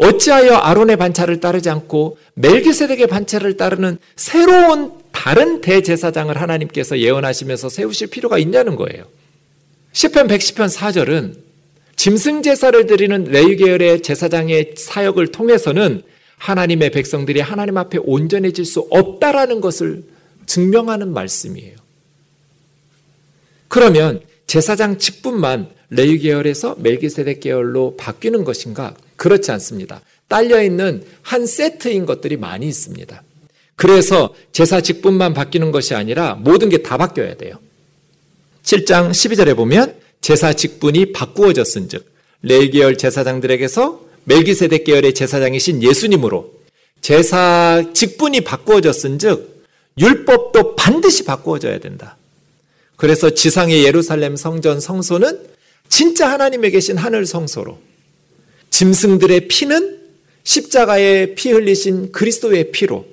[0.00, 8.38] 어찌하여 아론의 반차를 따르지 않고 멜기세덱의 반차를 따르는 새로운 다른 대제사장을 하나님께서 예언하시면서 세우실 필요가
[8.38, 9.04] 있냐는 거예요.
[9.92, 11.34] 시편 110편 4절은
[11.96, 16.02] 짐승 제사를 드리는 레위 계열의 제사장의 사역을 통해서는
[16.38, 20.04] 하나님의 백성들이 하나님 앞에 온전해질 수 없다라는 것을
[20.46, 21.76] 증명하는 말씀이에요.
[23.68, 28.94] 그러면 제사장 직분만 레위 계열에서 멜기세덱 계열로 바뀌는 것인가?
[29.16, 30.00] 그렇지 않습니다.
[30.28, 33.22] 딸려 있는 한 세트인 것들이 많이 있습니다.
[33.76, 37.56] 그래서 제사 직분만 바뀌는 것이 아니라 모든 게 다 바뀌어야 돼요.
[38.62, 42.06] 7장 12절에 보면 제사 직분이 바꾸어졌은즉
[42.42, 46.52] 레위 계열 제사장들에게서 멜기세덱 계열의 제사장이신 예수님으로
[47.00, 49.64] 제사 직분이 바꾸어졌은즉
[49.98, 52.16] 율법도 반드시 바꾸어져야 된다.
[52.96, 55.40] 그래서 지상의 예루살렘 성전 성소는
[55.90, 57.78] 진짜 하나님에 계신 하늘 성소로
[58.70, 59.98] 짐승들의 피는
[60.44, 63.06] 십자가에 피 흘리신 그리스도의 피로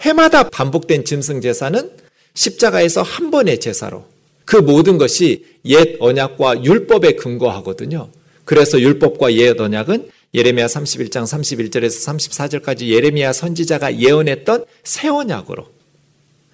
[0.00, 1.90] 해마다 반복된 짐승 제사는
[2.34, 4.04] 십자가에서 한 번의 제사로
[4.44, 8.10] 그 모든 것이 옛 언약과 율법에 근거하거든요.
[8.44, 15.66] 그래서 율법과 옛 언약은 예레미야 31장 31절에서 34절까지 예레미야 선지자가 예언했던 새 언약으로.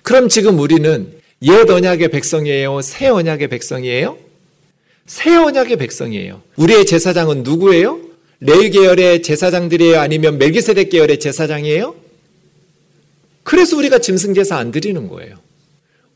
[0.03, 2.81] 그럼 지금 우리는 옛 언약의 백성이에요?
[2.83, 4.28] 새 언약의 백성이에요?
[5.09, 6.43] 새 언약의 백성이에요.
[6.57, 7.99] 우리의 제사장은 누구예요?
[8.41, 9.99] 레위 계열의 제사장들이에요?
[9.99, 11.97] 아니면 멜기세덱 계열의 제사장이에요?
[13.43, 15.39] 그래서 우리가 짐승 제사 안 드리는 거예요.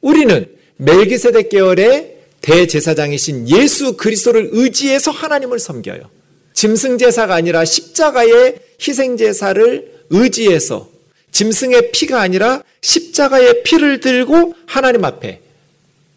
[0.03, 6.11] 우리는 멜기세덱 계열의 대제사장이신 예수 그리스도를 의지해서 하나님을 섬겨요.
[6.53, 10.91] 짐승 제사가 아니라 십자가의 희생 제사를 의지해서
[11.31, 15.41] 짐승의 피가 아니라 십자가의 피를 들고 하나님 앞에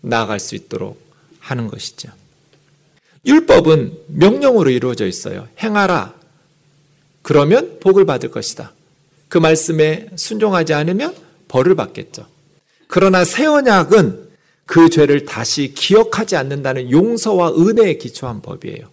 [0.02, 1.00] 나아갈 수 있도록
[1.40, 2.10] 하는 것이죠.
[3.26, 5.48] 율법은 명령으로 이루어져 있어요.
[5.62, 6.14] 행하라.
[7.22, 8.74] 그러면 복을 받을 것이다.
[9.30, 11.16] 그 말씀에 순종하지 않으면
[11.48, 12.28] 벌을 받겠죠.
[12.88, 14.26] 그러나 새 언약은
[14.66, 18.90] 그 죄를 다시 기억하지 않는다는 용서와 은혜에 기초한 법이에요.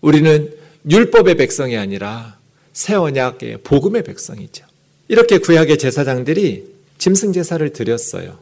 [0.00, 0.54] 우리는
[0.88, 2.38] 율법의 백성이 아니라
[2.72, 4.64] 새 언약의 복음의 백성이죠.
[5.08, 6.64] 이렇게 구약의 제사장들이
[6.98, 8.38] 짐승 제사를 드렸어요.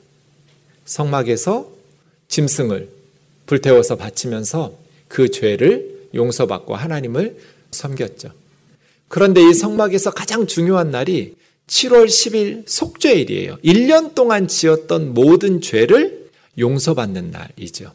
[0.85, 1.71] 성막에서
[2.29, 2.96] 짐승을
[3.47, 4.79] 불태워서 바치면서
[5.09, 7.39] 그 죄를 용서받고 하나님을
[7.71, 8.31] 섬겼죠.
[9.09, 11.37] 그런데 이 성막에서 가장 중요한 날이
[11.69, 13.59] 7월 10일 속죄일이에요.
[13.65, 17.93] 1년 동안 지었던 모든 죄를 용서받는 날이죠.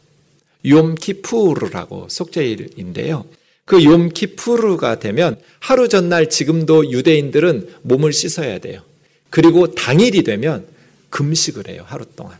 [0.64, 3.24] 욤키푸르라고 속죄일인데요.
[3.64, 8.82] 그 욤키푸르가 되면 하루 전날 지금도 유대인들은 몸을 씻어야 돼요.
[9.30, 10.66] 그리고 당일이 되면
[11.10, 11.84] 금식을 해요.
[11.86, 12.38] 하루 동안.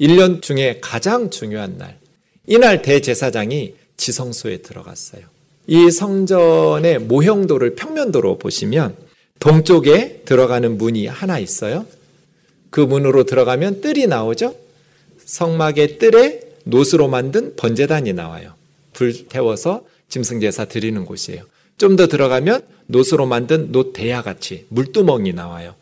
[0.00, 1.98] 1년 중에 가장 중요한 날.
[2.46, 5.22] 이날 대제사장이 지성소에 들어갔어요.
[5.66, 8.96] 이 성전의 모형도를 평면도로 보시면
[9.40, 11.86] 동쪽에 들어가는 문이 하나 있어요.
[12.70, 14.54] 그 문으로 들어가면 뜰이 나오죠.
[15.24, 18.54] 성막의 뜰에 놋으로 만든 번제단이 나와요.
[18.92, 21.44] 불 태워서 짐승 제사 드리는 곳이에요.
[21.78, 25.74] 좀 더 들어가면 놋으로 만든 놋 대야 같이 물두멍이 나와요.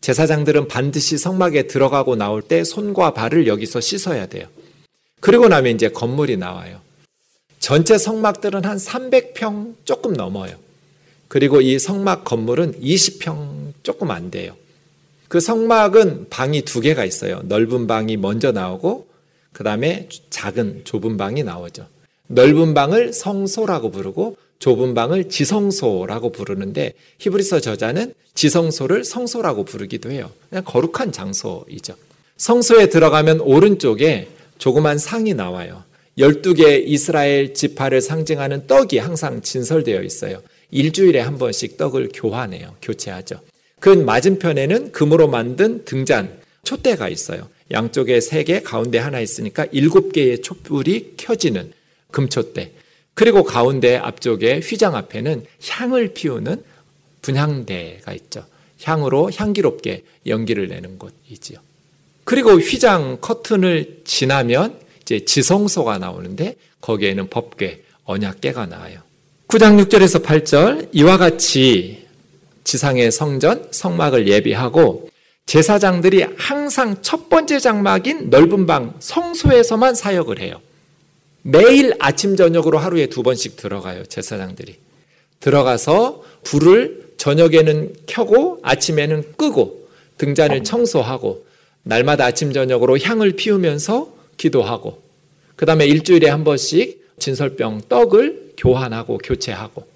[0.00, 4.46] 제사장들은 반드시 성막에 들어가고 나올 때 손과 발을 여기서 씻어야 돼요.
[5.20, 6.80] 그리고 나면 이제 건물이 나와요.
[7.58, 10.56] 전체 성막들은 한 300평 조금 넘어요.
[11.28, 14.56] 그리고 이 성막 건물은 20평 조금 안 돼요.
[15.28, 17.42] 그 성막은 방이 두 개가 있어요.
[17.44, 19.06] 넓은 방이 먼저 나오고,
[19.52, 21.86] 그 다음에 작은 좁은 방이 나오죠.
[22.26, 30.30] 넓은 방을 성소라고 부르고 좁은 방을 지성소라고 부르는데 히브리서 저자는 지성소를 성소라고 부르기도 해요.
[30.48, 31.94] 그냥 거룩한 장소이죠.
[32.36, 35.82] 성소에 들어가면 오른쪽에 조그만 상이 나와요.
[36.18, 40.42] 12개 이스라엘 지파를 상징하는 떡이 항상 진설되어 있어요.
[40.70, 42.76] 일주일에 한 번씩 떡을 교환해요.
[42.82, 43.40] 교체하죠.
[43.80, 47.48] 그 맞은편에는 금으로 만든 등잔, 촛대가 있어요.
[47.70, 51.72] 양쪽에 3개, 가운데 하나 있으니까 7개의 촛불이 켜지는
[52.10, 52.72] 금촛대.
[53.14, 56.62] 그리고 가운데 앞쪽에 휘장 앞에는 향을 피우는
[57.22, 58.44] 분향대가 있죠.
[58.82, 61.58] 향으로 향기롭게 연기를 내는 곳이지요.
[62.24, 69.00] 그리고 휘장 커튼을 지나면 이제 지성소가 나오는데 거기에는 법궤, 언약궤가 나와요.
[69.48, 72.06] 9장 6절에서 8절 이와 같이
[72.64, 75.10] 지상의 성전, 성막을 예비하고
[75.46, 80.60] 제사장들이 항상 첫 번째 장막인 넓은 방 성소에서만 사역을 해요.
[81.42, 84.04] 매일 아침 저녁으로 하루에 두 번씩 들어가요.
[84.04, 84.76] 제사장들이.
[85.40, 89.88] 들어가서 불을 저녁에는 켜고 아침에는 끄고
[90.18, 91.46] 등잔을 청소하고
[91.82, 95.02] 날마다 아침 저녁으로 향을 피우면서 기도하고
[95.56, 99.86] 그 다음에 일주일에 한 번씩 진설병 떡을 교환하고 교체하고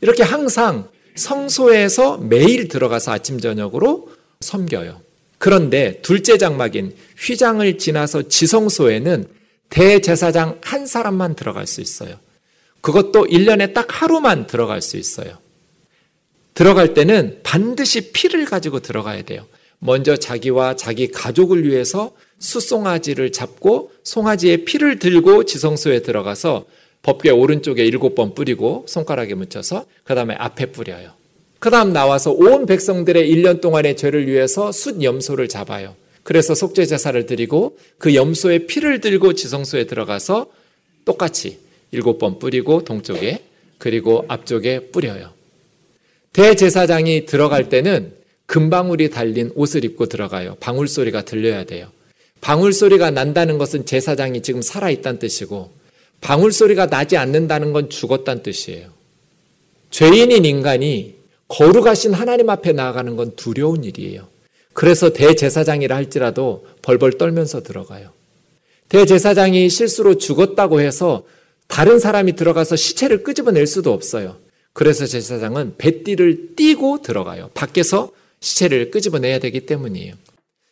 [0.00, 4.10] 이렇게 항상 성소에서 매일 들어가서 아침 저녁으로
[4.40, 5.00] 섬겨요.
[5.38, 9.35] 그런데 둘째 장막인 휘장을 지나서 지성소에는
[9.68, 12.16] 대제사장 한 사람만 들어갈 수 있어요.
[12.80, 15.38] 그것도 1년에 딱 하루만 들어갈 수 있어요.
[16.54, 19.46] 들어갈 때는 반드시 피를 가지고 들어가야 돼요.
[19.78, 26.64] 먼저 자기와 자기 가족을 위해서 수송아지를 잡고 송아지의 피를 들고 지성소에 들어가서
[27.02, 31.10] 법궤 오른쪽에 일곱 번 뿌리고 손가락에 묻혀서 그 다음에 앞에 뿌려요.
[31.58, 35.94] 그 다음 나와서 온 백성들의 1년 동안의 죄를 위해서 숫 염소를 잡아요.
[36.26, 40.48] 그래서 속죄 제사를 드리고 그 염소의 피를 들고 지성소에 들어가서
[41.04, 41.60] 똑같이
[41.92, 43.44] 일곱 번 뿌리고 동쪽에
[43.78, 45.30] 그리고 앞쪽에 뿌려요.
[46.32, 48.12] 대제사장이 들어갈 때는
[48.46, 50.56] 금방울이 달린 옷을 입고 들어가요.
[50.58, 51.92] 방울 소리가 들려야 돼요.
[52.40, 55.70] 방울 소리가 난다는 것은 제사장이 지금 살아 있다는 뜻이고
[56.20, 58.88] 방울 소리가 나지 않는다는 건 죽었다는 뜻이에요.
[59.90, 61.14] 죄인인 인간이
[61.46, 64.26] 거룩하신 하나님 앞에 나아가는 건 두려운 일이에요.
[64.76, 68.10] 그래서 대제사장이라 할지라도 벌벌 떨면서 들어가요.
[68.90, 71.24] 대제사장이 실수로 죽었다고 해서
[71.66, 74.36] 다른 사람이 들어가서 시체를 끄집어낼 수도 없어요.
[74.74, 77.48] 그래서 제사장은 배띠를 띠고 들어가요.
[77.54, 78.10] 밖에서
[78.40, 80.12] 시체를 끄집어내야 되기 때문이에요.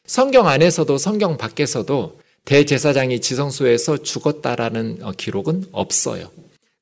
[0.04, 6.30] 성경 안에서도 성경 밖에서도 대제사장이 지성소에서 죽었다라는 어, 기록은 없어요.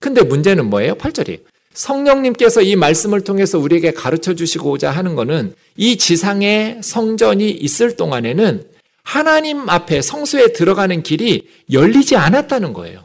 [0.00, 0.96] 근데 문제는 뭐예요?
[0.96, 1.51] 8절이.
[1.74, 8.64] 성령님께서 이 말씀을 통해서 우리에게 가르쳐 주시고자 하는 것은 이 지상에 성전이 있을 동안에는
[9.02, 13.04] 하나님 앞에 성소에 들어가는 길이 열리지 않았다는 거예요.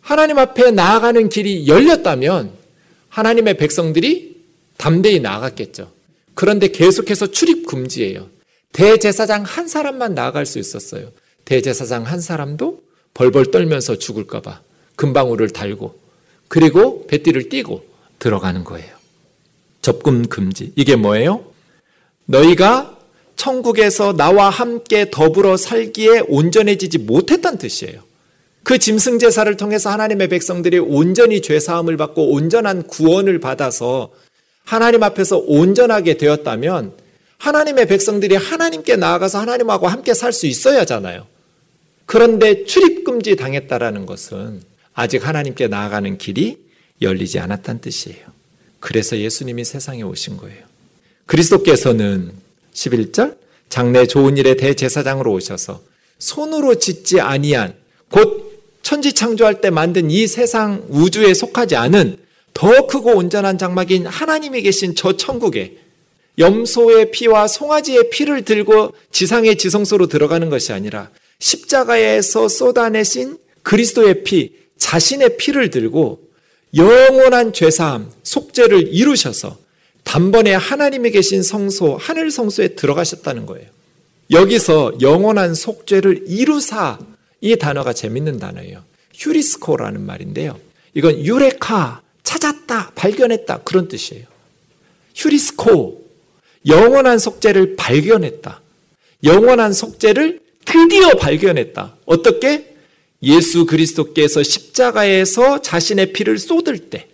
[0.00, 2.52] 하나님 앞에 나아가는 길이 열렸다면
[3.08, 4.36] 하나님의 백성들이
[4.76, 5.90] 담대히 나아갔겠죠.
[6.34, 8.28] 그런데 계속해서 출입 금지예요.
[8.72, 11.10] 대제사장 한 사람만 나아갈 수 있었어요.
[11.44, 12.80] 대제사장 한 사람도
[13.14, 14.60] 벌벌 떨면서 죽을까봐
[14.96, 15.98] 금방울을 달고
[16.46, 17.87] 그리고 배띠를 띠고
[18.18, 18.88] 들어가는 거예요.
[19.82, 20.72] 접근 금지.
[20.76, 21.44] 이게 뭐예요?
[22.26, 22.98] 너희가
[23.36, 28.02] 천국에서 나와 함께 더불어 살기에 온전해지지 못했다는 뜻이에요.
[28.64, 34.10] 그 짐승 제사를 통해서 하나님의 백성들이 온전히 죄 사함을 받고 온전한 구원을 받아서
[34.64, 36.92] 하나님 앞에서 온전하게 되었다면
[37.38, 41.26] 하나님의 백성들이 하나님께 나아가서 하나님하고 함께 살 수 있어야 하잖아요.
[42.04, 44.60] 그런데 출입 금지 당했다라는 것은
[44.92, 46.58] 아직 하나님께 나아가는 길이
[47.00, 48.26] 열리지 않았다는 뜻이에요.
[48.80, 50.64] 그래서 예수님이 세상에 오신 거예요.
[51.26, 52.32] 그리스도께서는
[52.72, 53.36] 11절
[53.68, 55.82] 장래 좋은 일의 대제사장으로 오셔서
[56.18, 57.74] 손으로 짓지 아니한
[58.10, 58.48] 곧
[58.82, 62.16] 천지 창조할 때 만든 이 세상 우주에 속하지 않은
[62.54, 65.78] 더 크고 온전한 장막인 하나님이 계신 저 천국에
[66.38, 75.36] 염소의 피와 송아지의 피를 들고 지상의 지성소로 들어가는 것이 아니라 십자가에서 쏟아내신 그리스도의 피, 자신의
[75.36, 76.27] 피를 들고
[76.74, 79.58] 영원한 죄사함, 속죄를 이루셔서
[80.04, 83.68] 단번에 하나님이 계신 성소, 하늘 성소에 들어가셨다는 거예요.
[84.30, 86.98] 여기서 영원한 속죄를 이루사
[87.40, 88.82] 이 단어가 재밌는 단어예요.
[89.14, 90.58] 휴리스코라는 말인데요.
[90.94, 94.26] 이건 유레카, 찾았다, 발견했다 그런 뜻이에요.
[95.14, 96.04] 휴리스코,
[96.66, 98.60] 영원한 속죄를 발견했다.
[99.24, 101.96] 영원한 속죄를 드디어 발견했다.
[102.04, 102.76] 어떻게?
[103.22, 107.06] 예수 그리스도께서 십자가에서 자신의 피를 쏟을 때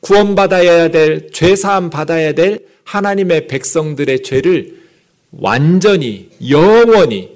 [0.00, 4.80] 구원받아야 될, 죄사함 받아야 될 하나님의 백성들의 죄를
[5.32, 7.30] 완전히, 영원히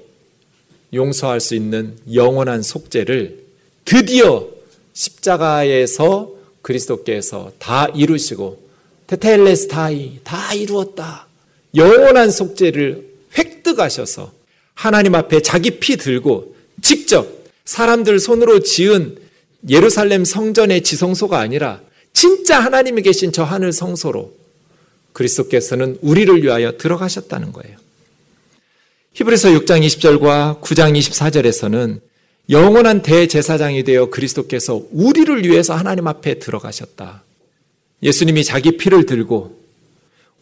[0.93, 3.39] 용서할 수 있는 영원한 속죄를
[3.83, 4.47] 드디어
[4.93, 6.31] 십자가에서
[6.61, 8.61] 그리스도께서 다 이루시고
[9.07, 11.27] 테텔레스타이 다 이루었다.
[11.75, 14.31] 영원한 속죄를 획득하셔서
[14.73, 19.17] 하나님 앞에 자기 피 들고 직접 사람들 손으로 지은
[19.69, 21.81] 예루살렘 성전의 지성소가 아니라
[22.13, 24.33] 진짜 하나님이 계신 저 하늘 성소로
[25.13, 27.77] 그리스도께서는 우리를 위하여 들어가셨다는 거예요.
[29.13, 31.99] 히브리서 6장 20절과 9장 24절에서는
[32.49, 37.23] 영원한 대제사장이 되어 그리스도께서 우리를 위해서 하나님 앞에 들어가셨다.
[38.03, 39.61] 예수님이 자기 피를 들고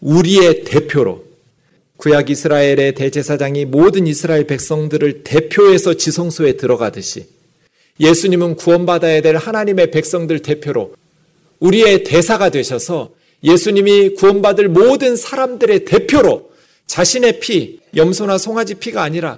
[0.02, 1.29] 우리의 대표로
[2.00, 7.26] 구약 이스라엘의 대제사장이 모든 이스라엘 백성들을 대표해서 지성소에 들어가듯이
[8.00, 10.96] 예수님은 구원받아야 될 하나님의 백성들 대표로
[11.60, 13.12] 우리의 대사가 되셔서
[13.44, 16.54] 예수님이 구원받을 모든 사람들의 대표로
[16.88, 19.38] 자신의 피, 염소나 송아지 피가 아니라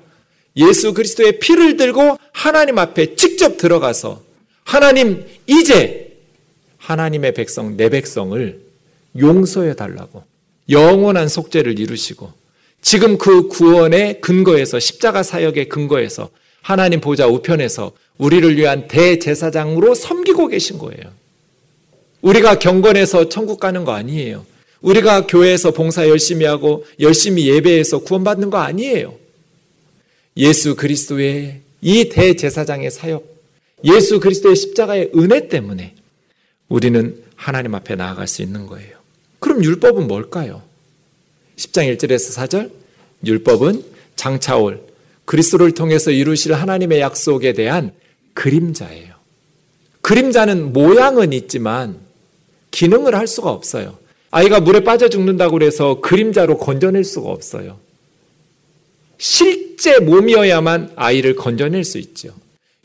[0.56, 4.22] 예수 그리스도의 피를 들고 하나님 앞에 직접 들어가서
[4.66, 6.16] 하나님 이제
[6.78, 8.62] 하나님의 백성 내 백성을
[9.18, 10.24] 용서해 달라고
[10.70, 12.41] 영원한 속죄를 이루시고
[12.82, 16.30] 지금 그 구원의 근거에서 십자가 사역의 근거에서
[16.62, 21.12] 하나님 보좌 우편에서 우리를 위한 대제사장으로 섬기고 계신 거예요.
[22.22, 24.46] 우리가 경건해서 천국 가는 거 아니에요.
[24.82, 29.16] 우리가 교회에서 봉사 열심히 하고 열심히 예배해서 구원받는 거 아니에요.
[30.38, 33.26] 예수 그리스도의 이 대제사장의 사역,
[33.84, 35.96] 예수 그리스도의 십자가의 은혜 때문에
[36.70, 38.98] 우리는 하나님 앞에 나아갈 수 있는 거예요.
[39.40, 40.62] 그럼 율법은 뭘까요?
[41.62, 42.72] 10장 1절에서 4절
[43.26, 43.84] 율법은
[44.16, 44.82] 장차올
[45.26, 47.92] 그리스도를 통해서 이루실 하나님의 약속에 대한
[48.34, 49.14] 그림자예요.
[50.02, 52.00] 그림자는 모양은 있지만
[52.72, 53.98] 기능을 할 수가 없어요.
[54.32, 57.80] 아이가 물에 빠져 죽는다고 그래서 그림자로 건져낼 수가 없어요.
[59.18, 62.34] 실제 몸이어야만 아이를 건져낼 수 있죠.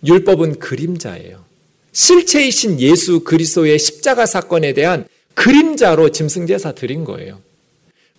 [0.04, 1.44] 율법은 그림자예요.
[1.92, 7.40] 실체이신 예수 그리스도의 십자가 사건에 대한 그림자로 짐승제사 드린 거예요.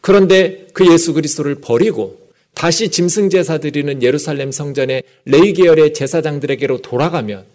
[0.01, 2.19] 그런데 그 예수 그리스도를 버리고
[2.53, 7.45] 다시 짐승 제사 드리는 예루살렘 성전의 레이 계열의 제사장들에게로 돌아가면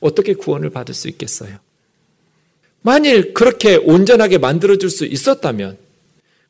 [0.00, 1.58] 어떻게 구원을 받을 수 있겠어요?
[2.82, 5.76] 만일 그렇게 온전하게 만들어 줄 수 있었다면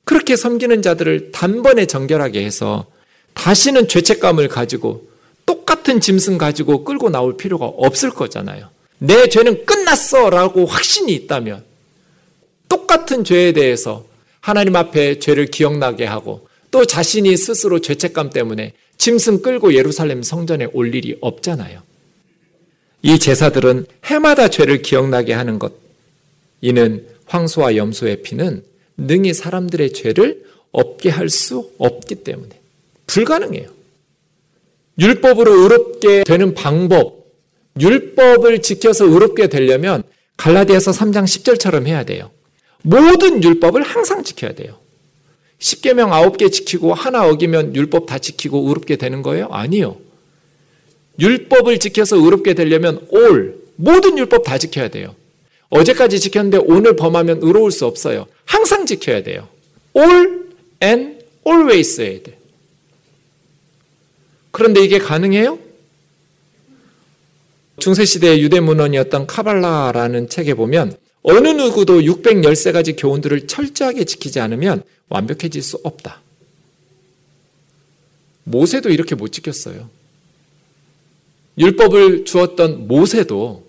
[0.05, 2.87] 그렇게 섬기는 자들을 단번에 정결하게 해서
[3.35, 5.09] 다시는 죄책감을 가지고
[5.45, 8.69] 똑같은 짐승 가지고 끌고 나올 필요가 없을 거잖아요.
[8.99, 11.65] 내 죄는 끝났어 라고 확신이 있다면
[12.69, 14.07] 똑같은 죄에 대해서
[14.47, 20.95] 하나님 앞에 죄를 기억나게 하고 또 자신이 스스로 죄책감 때문에 짐승 끌고 예루살렘 성전에 올
[20.95, 21.83] 일이 없잖아요.
[23.03, 25.73] 이 제사들은 해마다 죄를 기억나게 하는 것.
[26.61, 28.63] 이는 황소와 염소의 피는
[28.97, 32.51] 능히 사람들의 죄를 없게 할 수 없기 때문에
[33.09, 33.69] 불가능해요.
[35.01, 37.27] 율법으로 의롭게 되는 방법,
[37.81, 40.05] 율법을 지켜서 의롭게 되려면
[40.37, 42.31] 갈라디아서 3장 10절처럼 해야 돼요.
[42.83, 44.79] 모든 율법을 항상 지켜야 돼요.
[45.59, 49.49] 10계명 9개 지키고 하나 어기면 율법 다 지키고 의롭게 되는 거예요?
[49.51, 49.97] 아니요.
[51.19, 55.15] 율법을 지켜서 의롭게 되려면 올 모든 율법 다 지켜야 돼요.
[55.71, 58.27] 어제까지 지켰는데 오늘 범하면 의로울 수 없어요.
[58.45, 59.49] 항상 지켜야 돼요.
[59.97, 60.45] all
[60.83, 62.39] and always 해야 돼.
[64.51, 65.59] 그런데 이게 가능해요?
[67.79, 70.97] 중세시대의 유대문헌이었던 카발라라는 책에 보면
[71.29, 76.21] 어느 누구도 613가지 교훈들을 철저하게 지키지 않으면 완벽해질 수 없다.
[78.45, 79.91] 모세도 이렇게 못 지켰어요.
[81.59, 83.67] 율법을 주었던 모세도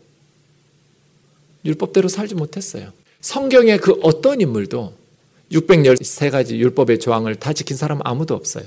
[1.66, 2.94] 율법대로 살지 못했어요.
[3.22, 4.94] 성경의 그 어떤 인물도
[5.52, 8.66] 613가지 율법의 조항을 다 지킨 사람 아무도 없어요.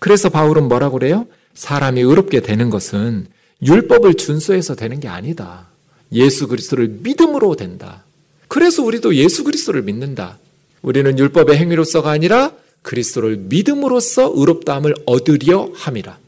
[0.00, 1.28] 그래서 바울은 뭐라고 그래요?
[1.54, 3.28] 사람이 의롭게 되는 것은
[3.62, 5.71] 율법을 준수해서 되는 게 아니다.
[6.12, 8.04] 예수 그리스도를 믿음으로 된다.
[8.48, 10.38] 그래서 우리도 예수 그리스도를 믿는다.
[10.82, 12.52] 우리는 율법의 행위로서가 아니라
[12.82, 16.18] 그리스도를 믿음으로써 의롭다함을 얻으려 함이라.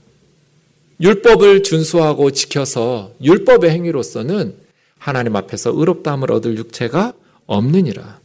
[1.00, 4.54] 율법을 준수하고 지켜서 율법의 행위로서는
[4.98, 7.12] 하나님 앞에서 의롭다함을 얻을 육체가
[7.46, 8.20] 없느니라.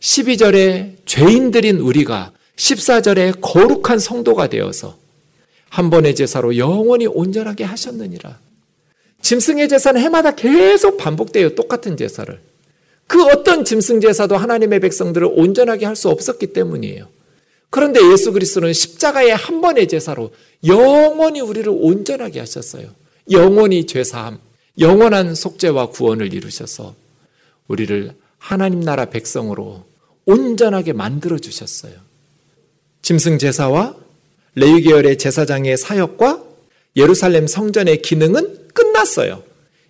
[0.00, 4.98] 12절에 죄인들인 우리가 14절에 거룩한 성도가 되어서
[5.68, 8.38] 한 번의 제사로 영원히 온전하게 하셨느니라.
[9.22, 11.54] 짐승의 제사는 해마다 계속 반복돼요.
[11.54, 12.40] 똑같은 제사를.
[13.06, 17.08] 그 어떤 짐승 제사도 하나님의 백성들을 온전하게 할 수 없었기 때문이에요.
[17.68, 20.30] 그런데 예수 그리스도는 십자가의 한 번의 제사로
[20.66, 22.88] 영원히 우리를 온전하게 하셨어요.
[23.30, 24.38] 영원히 죄사함,
[24.78, 26.94] 영원한 속죄와 구원을 이루셔서
[27.68, 29.84] 우리를 하나님 나라 백성으로
[30.24, 31.92] 온전하게 만들어 주셨어요.
[33.02, 33.94] 짐승 제사와
[34.54, 36.42] 레위 계열의 제사장의 사역과
[36.96, 39.42] 예루살렘 성전의 기능은 끝났어요.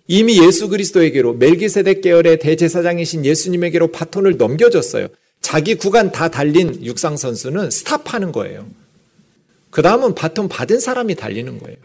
[0.07, 5.07] 이미 예수 그리스도에게로 멜기세덱 계열의 대제사장이신 예수님에게로 바톤을 넘겨줬어요.
[5.41, 8.67] 자기 구간 다 달린 육상 선수는 스탑하는 거예요.
[9.69, 11.77] 그 다음은 바톤 받은 사람이 달리는 거예요.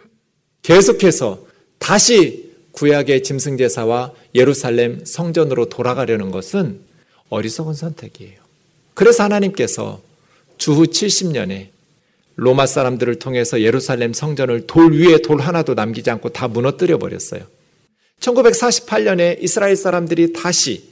[0.63, 1.47] 계속해서
[1.79, 6.81] 다시 구약의 짐승 제사와 예루살렘 성전으로 돌아가려는 것은
[7.31, 8.39] 어리석은 선택이에요.
[8.95, 10.03] 그래서 하나님께서
[10.59, 11.69] 주후 70년에
[12.37, 17.43] 로마 사람들을 통해서 예루살렘 성전을 돌 위에 돌 하나도 남기지 않고 다 무너뜨려 버렸어요.
[18.21, 20.85] 1948년에 이스라엘 사람들이 다시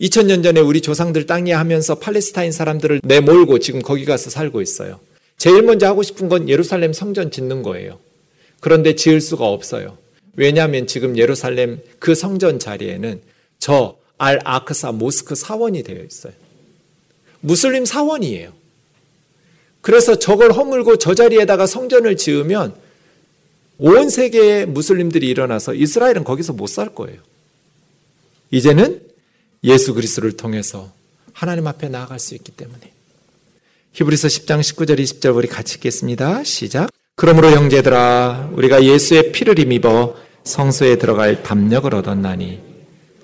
[0.00, 5.00] 2000년 전에 우리 조상들 땅이 하면서 팔레스타인 사람들을 내몰고 지금 거기 가서 살고 있어요.
[5.38, 7.98] 제일 먼저 하고 싶은 건 예루살렘 성전 짓는 거예요.
[8.60, 9.98] 그런데 지을 수가 없어요.
[10.34, 13.20] 왜냐하면 지금 예루살렘 그 성전 자리에는
[13.58, 16.32] 저 알 아크사 모스크 사원이 되어 있어요.
[17.40, 18.52] 무슬림 사원이에요.
[19.86, 22.74] 그래서 저걸 허물고 저 자리에다가 성전을 지으면
[23.78, 27.20] 온 세계의 무슬림들이 일어나서 이스라엘은 거기서 못 살 거예요.
[28.50, 29.00] 이제는
[29.62, 30.90] 예수 그리스도를 통해서
[31.32, 32.80] 하나님 앞에 나아갈 수 있기 때문에.
[33.92, 36.42] 히브리서 10장 19절 20절 우리 같이 읽겠습니다.
[36.42, 36.90] 시작.
[37.14, 42.58] 그러므로 형제들아 우리가 예수의 피를 힘입어 성소에 들어갈 담력을 얻었나니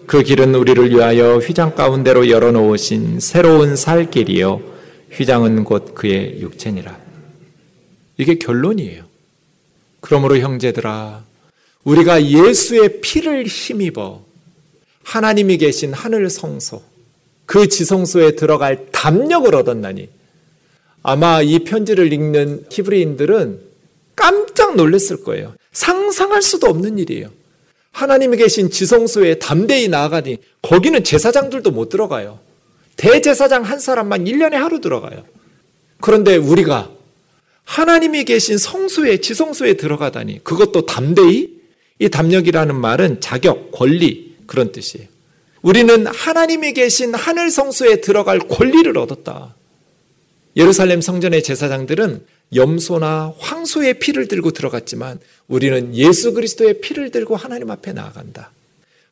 [0.07, 4.72] 그 길은 우리를 위하여 휘장 가운데로 열어 놓으신 새로운 살 길이요
[5.13, 6.99] 휘장은 곧 그의 육체니라.
[8.17, 9.05] 이게 결론이에요.
[10.01, 11.25] 그러므로 형제들아
[11.85, 14.25] 우리가 예수의 피를 힘입어
[15.05, 16.83] 하나님이 계신 하늘 성소
[17.47, 20.09] 그 지성소에 들어갈 담력을 얻었나니
[21.03, 23.61] 아마 이 편지를 읽는 히브리인들은
[24.15, 25.55] 깜짝 놀랐을 거예요.
[25.73, 27.31] 상상할 수도 없는 일이에요.
[27.91, 32.39] 하나님이 계신 지성소에 담대히 나아가니 거기는 제사장들도 못 들어가요.
[32.97, 35.25] 대제사장 한 사람만 1년에 하루 들어가요.
[36.01, 36.91] 그런데 우리가
[37.65, 41.61] 하나님이 계신 성소에 지성소에 들어가다니 그것도 담대히
[41.99, 45.07] 이 담력이라는 말은 자격, 권리 그런 뜻이에요.
[45.63, 49.55] 우리는 하나님이 계신 하늘 성소에 들어갈 권리를 얻었다.
[50.57, 57.93] 예루살렘 성전의 제사장들은 염소나 황소의 피를 들고 들어갔지만 우리는 예수 그리스도의 피를 들고 하나님 앞에
[57.93, 58.51] 나아간다.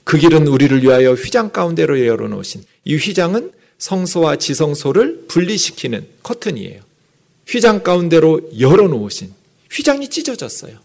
[0.04, 6.82] 그 길은 우리를 위하여 휘장 가운데로 열어놓으신 이 휘장은 성소와 지성소를 분리시키는 커튼이에요.
[7.48, 9.32] 휘장 가운데로 열어놓으신
[9.72, 10.78] 휘장이 찢어졌어요.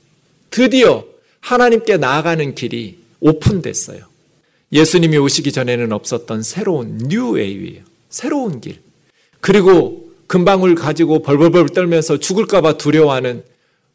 [0.49, 1.05] 드디어
[1.41, 4.05] 하나님께 나아가는 길이 오픈됐어요.
[4.71, 7.83] 예수님이 오시기 전에는 없었던 새로운 뉴웨이예요.
[8.09, 8.79] 새로운 길.
[9.41, 13.43] 그리고 금방울 가지고 벌벌벌 떨면서 죽을까봐 두려워하는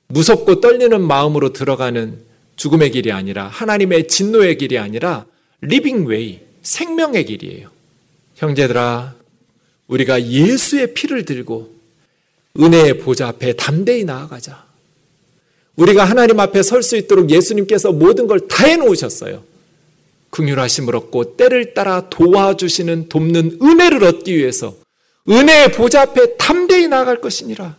[0.09, 2.19] 무섭고 떨리는 마음으로 들어가는
[2.57, 5.25] 죽음의 길이 아니라 하나님의 진노의 길이 아니라
[5.63, 7.80] living way, 생명의 길이에요.
[8.41, 9.15] 형제들아,
[9.87, 11.75] 우리가 예수의 피를 들고
[12.59, 14.65] 은혜의 보좌 앞에 담대히 나아가자.
[15.77, 19.43] 우리가 하나님 앞에 설 수 있도록 예수님께서 모든 걸 다 해놓으셨어요.
[20.31, 24.75] 긍휼하심을 얻고 때를 따라 도와주시는 돕는 은혜를 얻기 위해서
[25.29, 27.77] 은혜의 보좌 앞에 담대히 나아갈 것이니라.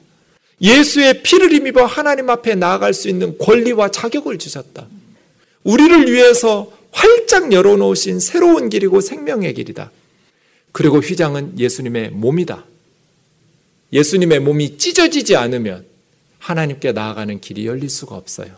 [0.62, 4.86] 예수의 피를 힘입어 하나님 앞에 나아갈 수 있는 권리와 자격을 주셨다.
[5.64, 9.90] 우리를 위해서 활짝 열어놓으신 새로운 길이고 생명의 길이다.
[10.72, 12.66] 그리고 휘장은 예수님의 몸이다.
[13.94, 15.86] 예수님의 몸이 찢어지지 않으면
[16.40, 18.56] 하나님께 나아가는 길이 열릴 수가 없어요.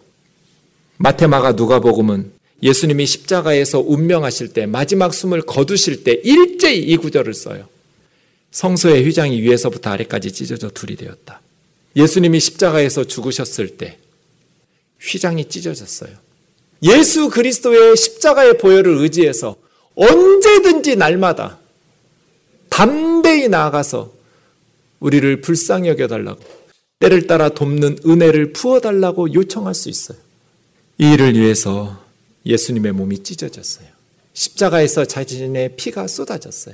[0.97, 7.67] 마테마가 누가복음은 예수님이 십자가에서 운명하실 때 마지막 숨을 거두실 때 일제히 이 구절을 써요.
[8.51, 11.41] 성소의 휘장이 위에서부터 아래까지 찢어져 둘이 되었다.
[11.95, 13.97] 예수님이 십자가에서 죽으셨을 때
[15.01, 16.11] 휘장이 찢어졌어요.
[16.83, 19.55] 예수 그리스도의 십자가의 보혈을 의지해서
[19.95, 21.59] 언제든지 날마다
[22.73, 24.11] 담대히 나아가서
[24.99, 26.41] 우리를 불쌍히 여겨달라고
[26.97, 30.17] 때를 따라 돕는 은혜를 부어달라고 요청할 수 있어요.
[30.97, 32.03] 이 일을 위해서
[32.47, 33.87] 예수님의 몸이 찢어졌어요.
[34.33, 36.73] 십자가에서 자신의 피가 쏟아졌어요.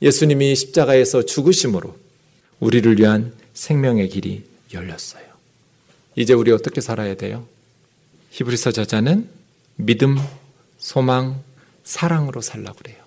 [0.00, 1.96] 예수님이 십자가에서 죽으심으로
[2.60, 5.24] 우리를 위한 생명의 길이 열렸어요.
[6.14, 7.48] 이제 우리 어떻게 살아야 돼요?
[8.30, 9.28] 히브리서 저자는
[9.74, 10.18] 믿음,
[10.78, 11.42] 소망,
[11.82, 12.98] 사랑으로 살라고 그래요.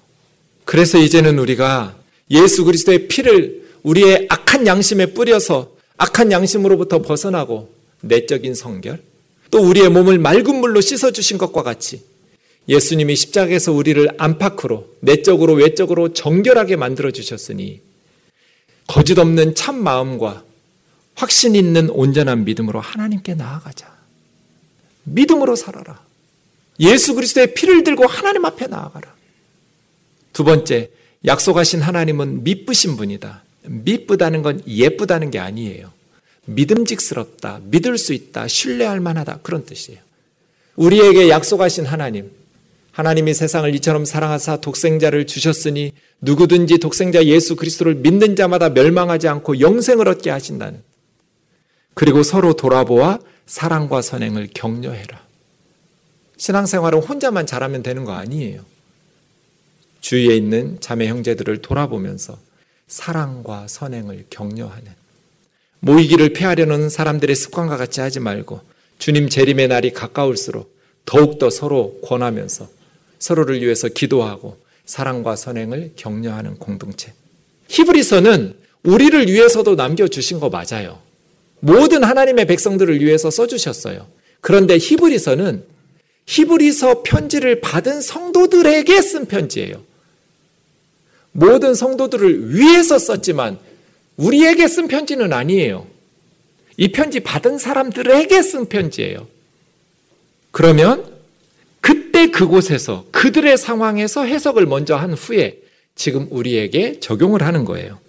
[0.66, 1.99] 그래서 이제는 우리가
[2.32, 9.02] 예수 그리스도의 피를 우리의 악한 양심에 뿌려서 악한 양심으로부터 벗어나고 내적인 성결,
[9.52, 12.04] 또 우리의 몸을 맑은 물로 씻어주신 것과 같이
[12.68, 17.82] 예수님이 십자가에서 우리를 안팎으로, 내적으로, 외적으로 정결하게 만들어주셨으니
[18.88, 20.44] 거짓 없는 참 마음과
[21.16, 23.98] 확신 있는 온전한 믿음으로 하나님께 나아가자.
[25.04, 26.00] 믿음으로 살아라.
[26.80, 29.14] 예수 그리스도의 피를 들고 하나님 앞에 나아가라.
[30.32, 30.92] 두 번째,
[31.26, 33.44] 약속하신 하나님은 미쁘신 분이다.
[33.64, 35.92] 미쁘다는 건 예쁘다는 게 아니에요.
[36.46, 40.00] 믿음직스럽다, 믿을 수 있다, 신뢰할 만하다 그런 뜻이에요.
[40.76, 42.32] 우리에게 약속하신 하나님,
[42.92, 45.92] 하나님이 세상을 이처럼 사랑하사 독생자를 주셨으니
[46.22, 50.82] 누구든지 독생자 예수 그리스도를 믿는 자마다 멸망하지 않고 영생을 얻게 하신다는.
[51.94, 55.22] 그리고 서로 돌아보아 사랑과 선행을 격려해라.
[56.38, 58.62] 신앙생활은 혼자만 잘하면 되는 거 아니에요.
[60.02, 62.38] 주위에 있는 자매 형제들을 돌아보면서
[62.88, 64.92] 사랑과 선행을 격려하는
[65.82, 68.62] 모이기를 피하려는 사람들의 습관과 같이 하지 말고
[68.98, 72.70] 주님 재림의 날이 가까울수록 더욱더 서로 권하면서
[73.18, 77.14] 서로를 위해서 기도하고 사랑과 선행을 격려하는 공동체.
[77.68, 81.00] 히브리서는 우리를 위해서도 남겨주신 거 맞아요.
[81.60, 84.08] 모든 하나님의 백성들을 위해서 써주셨어요.
[84.42, 85.64] 그런데 히브리서는
[86.26, 89.89] 히브리서 편지를 받은 성도들에게 쓴 편지예요.
[91.40, 93.58] 모든 성도들을 위해서 썼지만
[94.18, 95.88] 우리에게 쓴 편지는 아니에요.
[96.76, 99.28] 이 편지 받은 사람들에게 쓴 편지예요.
[100.52, 101.06] 그러면
[101.80, 105.60] 그때 그곳에서 그들의 상황에서 해석을 먼저 한 후에
[105.96, 108.00] 지금 우리에게 적용을 하는 거예요.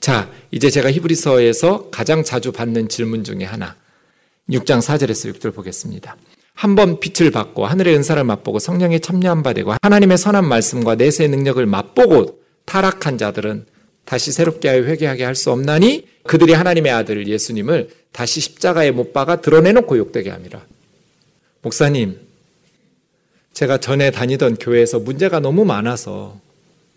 [0.00, 3.76] 자, 이제 제가 히브리서에서 가장 자주 받는 질문 중에 하나.
[4.48, 6.16] 6장 4절에서 6절 보겠습니다.
[6.54, 11.30] 한 번 빛을 받고 하늘의 은사를 맛보고 성령에 참여한 바 되고 하나님의 선한 말씀과 내세의
[11.30, 13.66] 능력을 맛보고 타락한 자들은
[14.04, 19.40] 다시 새롭게 하여 회개하게 할 수 없나니 그들이 하나님의 아들 예수님을 다시 십자가에 못 박아
[19.40, 20.66] 드러내놓고 욕되게 합니다.
[21.62, 22.18] 목사님,
[23.52, 26.40] 제가 전에 다니던 교회에서 문제가 너무 많아서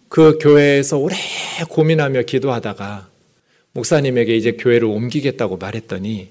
[0.09, 1.15] 그 교회에서 오래
[1.69, 3.09] 고민하며 기도하다가
[3.73, 6.29] 목사님에게 이제 교회를 옮기겠다고 말했더니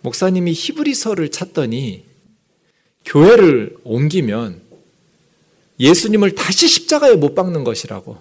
[0.00, 2.04] 목사님이 히브리서를 찾더니
[3.04, 4.60] 교회를 옮기면
[5.78, 8.18] 예수님을 다시 십자가에 못 박는 것이라고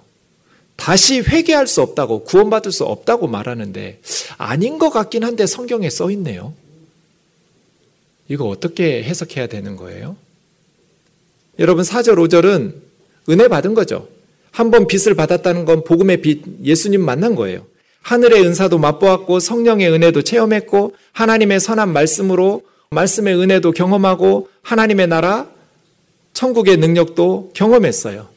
[0.79, 3.99] 다시 회개할 수 없다고 구원받을 수 없다고 말하는데
[4.37, 6.53] 아닌 것 같긴 한데 성경에 써 있네요.
[8.27, 10.15] 이거 어떻게 해석해야 되는 거예요?
[11.59, 12.75] 여러분 4절 5절은
[13.29, 14.07] 은혜 받은 거죠.
[14.51, 17.65] 한 번 빛을 받았다는 건 복음의 빛 예수님 만난 거예요.
[18.01, 25.49] 하늘의 은사도 맛보았고 성령의 은혜도 체험했고 하나님의 선한 말씀으로 말씀의 은혜도 경험하고 하나님의 나라
[26.33, 28.27] 천국의 능력도 경험했어요.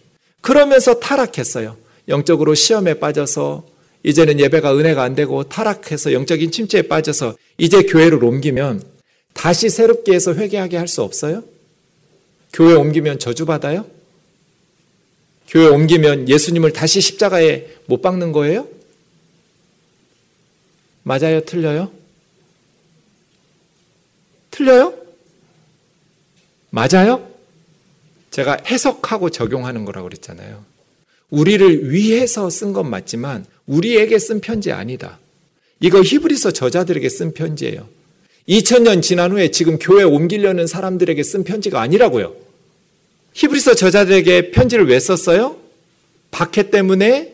[0.41, 1.77] 그러면서 타락했어요.
[2.09, 3.67] 영적으로 시험에 빠져서
[4.05, 8.83] 이제는 예배가 은혜가 안 되고 타락해서 영적인 침체에 빠져서 이제 교회를 옮기면
[9.33, 11.45] 다시 새롭게 해서 회개하게 할 수 없어요?
[12.53, 13.87] 교회 옮기면 저주받아요?
[15.49, 18.69] 교회 옮기면 예수님을 다시 십자가에 못 박는 거예요?
[21.05, 21.41] 맞아요?
[21.45, 21.91] 틀려요?
[24.51, 24.95] 틀려요?
[26.71, 27.29] 맞아요?
[28.31, 30.65] 제가 해석하고 적용하는 거라고 그랬잖아요.
[31.33, 35.19] 우리를 위해서 쓴 건 맞지만 우리에게 쓴 편지 아니다.
[35.81, 37.89] 이거 히브리서 저자들에게 쓴 편지예요.
[38.49, 42.35] 2000년 지난 후에 지금 교회 옮기려는 사람들에게 쓴 편지가 아니라고요.
[43.33, 45.57] 히브리서 저자들에게 편지를 왜 썼어요?
[46.31, 47.33] 박해 때문에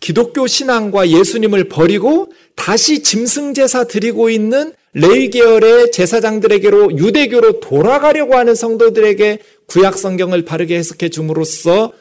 [0.00, 8.54] 기독교 신앙과 예수님을 버리고 다시 짐승 제사 드리고 있는 레이 계열의 제사장들에게로 유대교로 돌아가려고 하는
[8.54, 11.92] 성도들에게 구약 성경을 바르게 해석해 줌으로써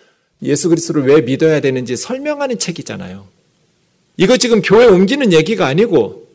[0.45, 3.27] 예수 그리스도를 왜 믿어야 되는지 설명하는 책이잖아요.
[4.17, 6.27] 이거 지금 교회 옮기는 얘기가 아니고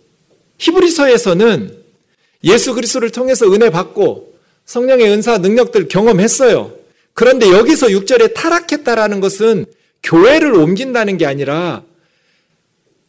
[0.59, 1.77] 히브리서에서는
[2.45, 4.35] 예수 그리스도를 통해서 은혜 받고
[4.67, 6.73] 성령의 은사 능력들 경험했어요.
[7.15, 9.67] 그런데 여기서 6절에 타락했다라는 것은
[10.03, 11.83] 교회를 옮긴다는 게 아니라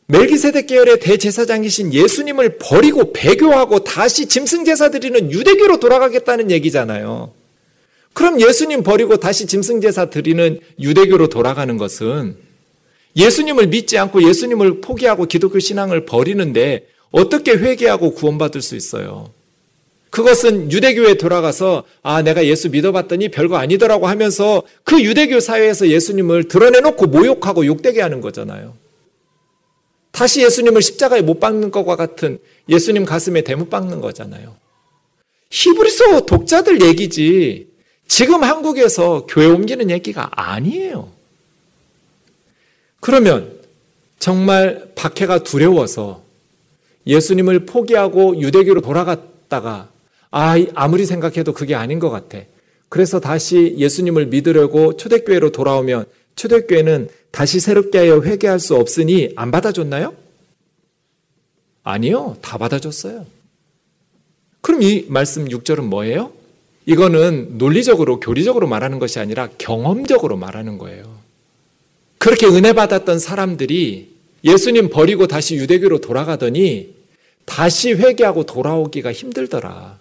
[0.07, 7.31] 멜기세덱 계열의 대제사장이신 예수님을 버리고 배교하고 다시 짐승 제사 드리는 유대교로 돌아가겠다는 얘기잖아요.
[8.13, 12.35] 그럼 예수님 버리고 다시 짐승 제사 드리는 유대교로 돌아가는 것은
[13.15, 19.31] 예수님을 믿지 않고 예수님을 포기하고 기독교 신앙을 버리는데 어떻게 회개하고 구원받을 수 있어요?
[20.09, 27.07] 그것은 유대교에 돌아가서 아 내가 예수 믿어봤더니 별거 아니더라고 하면서 그 유대교 사회에서 예수님을 드러내놓고
[27.07, 28.73] 모욕하고 욕되게 하는 거잖아요.
[30.11, 34.55] 다시 예수님을 십자가에 못 박는 것과 같은 예수님 가슴에 대못 박는 거잖아요.
[35.49, 37.70] 히브리서 독자들 얘기지
[38.11, 41.09] 지금 한국에서 교회 옮기는 얘기가 아니에요.
[42.99, 43.57] 그러면
[44.19, 46.21] 정말 박해가 두려워서
[47.07, 49.87] 예수님을 포기하고 유대교로 돌아갔다가
[50.29, 52.39] 아, 아무리 생각해도 그게 아닌 것 같아.
[52.89, 56.03] 그래서 다시 예수님을 믿으려고 초대교회로 돌아오면
[56.35, 60.13] 초대교회는 다시 새롭게 하여 회개할 수 없으니 안 받아줬나요?
[61.83, 62.35] 아니요.
[62.41, 63.25] 다 받아줬어요.
[64.59, 66.40] 그럼 이 말씀 6절은 뭐예요?
[66.85, 71.19] 이거는 논리적으로, 교리적으로 말하는 것이 아니라 경험적으로 말하는 거예요.
[72.17, 74.11] 그렇게 은혜 받았던 사람들이
[74.43, 76.95] 예수님 버리고 다시 유대교로 돌아가더니
[77.45, 79.99] 다시 회개하고 돌아오기가 힘들더라.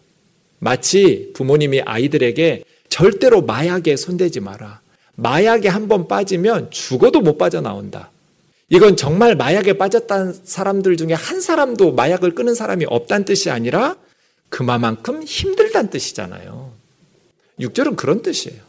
[0.59, 4.81] 마치 부모님이 아이들에게 절대로 마약에 손대지 마라.
[5.17, 8.11] 마약에 한 번 빠지면 죽어도 못 빠져나온다.
[8.69, 13.97] 이건 정말 마약에 빠졌다는 사람들 중에 한 사람도 마약을 끊은 사람이 없다는 뜻이 아니라
[14.49, 16.70] 그만큼 힘들다는 뜻이잖아요.
[17.61, 18.61] 6절은 그런 뜻이에요.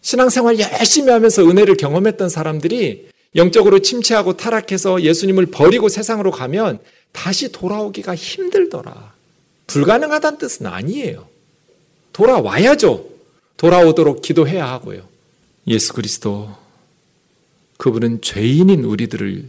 [0.00, 6.80] 신앙생활 열심히 하면서 은혜를 경험했던 사람들이 영적으로 침체하고 타락해서 예수님을 버리고 세상으로 가면
[7.12, 9.12] 다시 돌아오기가 힘들더라.
[9.68, 11.28] 불가능하다는 뜻은 아니에요.
[12.12, 13.08] 돌아와야죠.
[13.56, 15.08] 돌아오도록 기도해야 하고요.
[15.68, 16.50] 예수 그리스도,
[17.78, 19.48] 그분은 죄인인 우리들을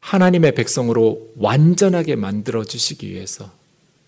[0.00, 3.50] 하나님의 백성으로 완전하게 만들어 주시기 위해서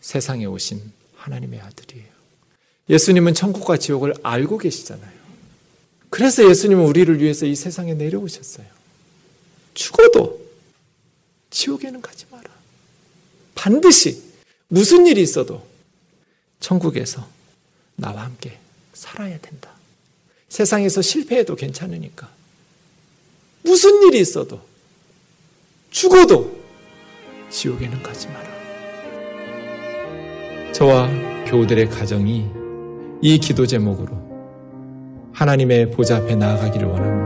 [0.00, 0.80] 세상에 오신
[1.16, 2.15] 하나님의 아들이에요.
[2.88, 5.16] 예수님은 천국과 지옥을 알고 계시잖아요.
[6.10, 8.66] 그래서 예수님은 우리를 위해서 이 세상에 내려오셨어요.
[9.74, 10.40] 죽어도
[11.50, 12.44] 지옥에는 가지 마라.
[13.54, 14.22] 반드시
[14.68, 15.66] 무슨 일이 있어도
[16.60, 17.26] 천국에서
[17.96, 18.58] 나와 함께
[18.94, 19.70] 살아야 된다.
[20.48, 22.30] 세상에서 실패해도 괜찮으니까.
[23.62, 24.60] 무슨 일이 있어도
[25.90, 26.56] 죽어도
[27.50, 28.56] 지옥에는 가지 마라.
[30.72, 31.08] 저와
[31.46, 32.65] 교우들의 가정이
[33.22, 34.16] 이 기도 제목으로
[35.32, 37.25] 하나님의 보좌 앞에 나아가기를 원합니다.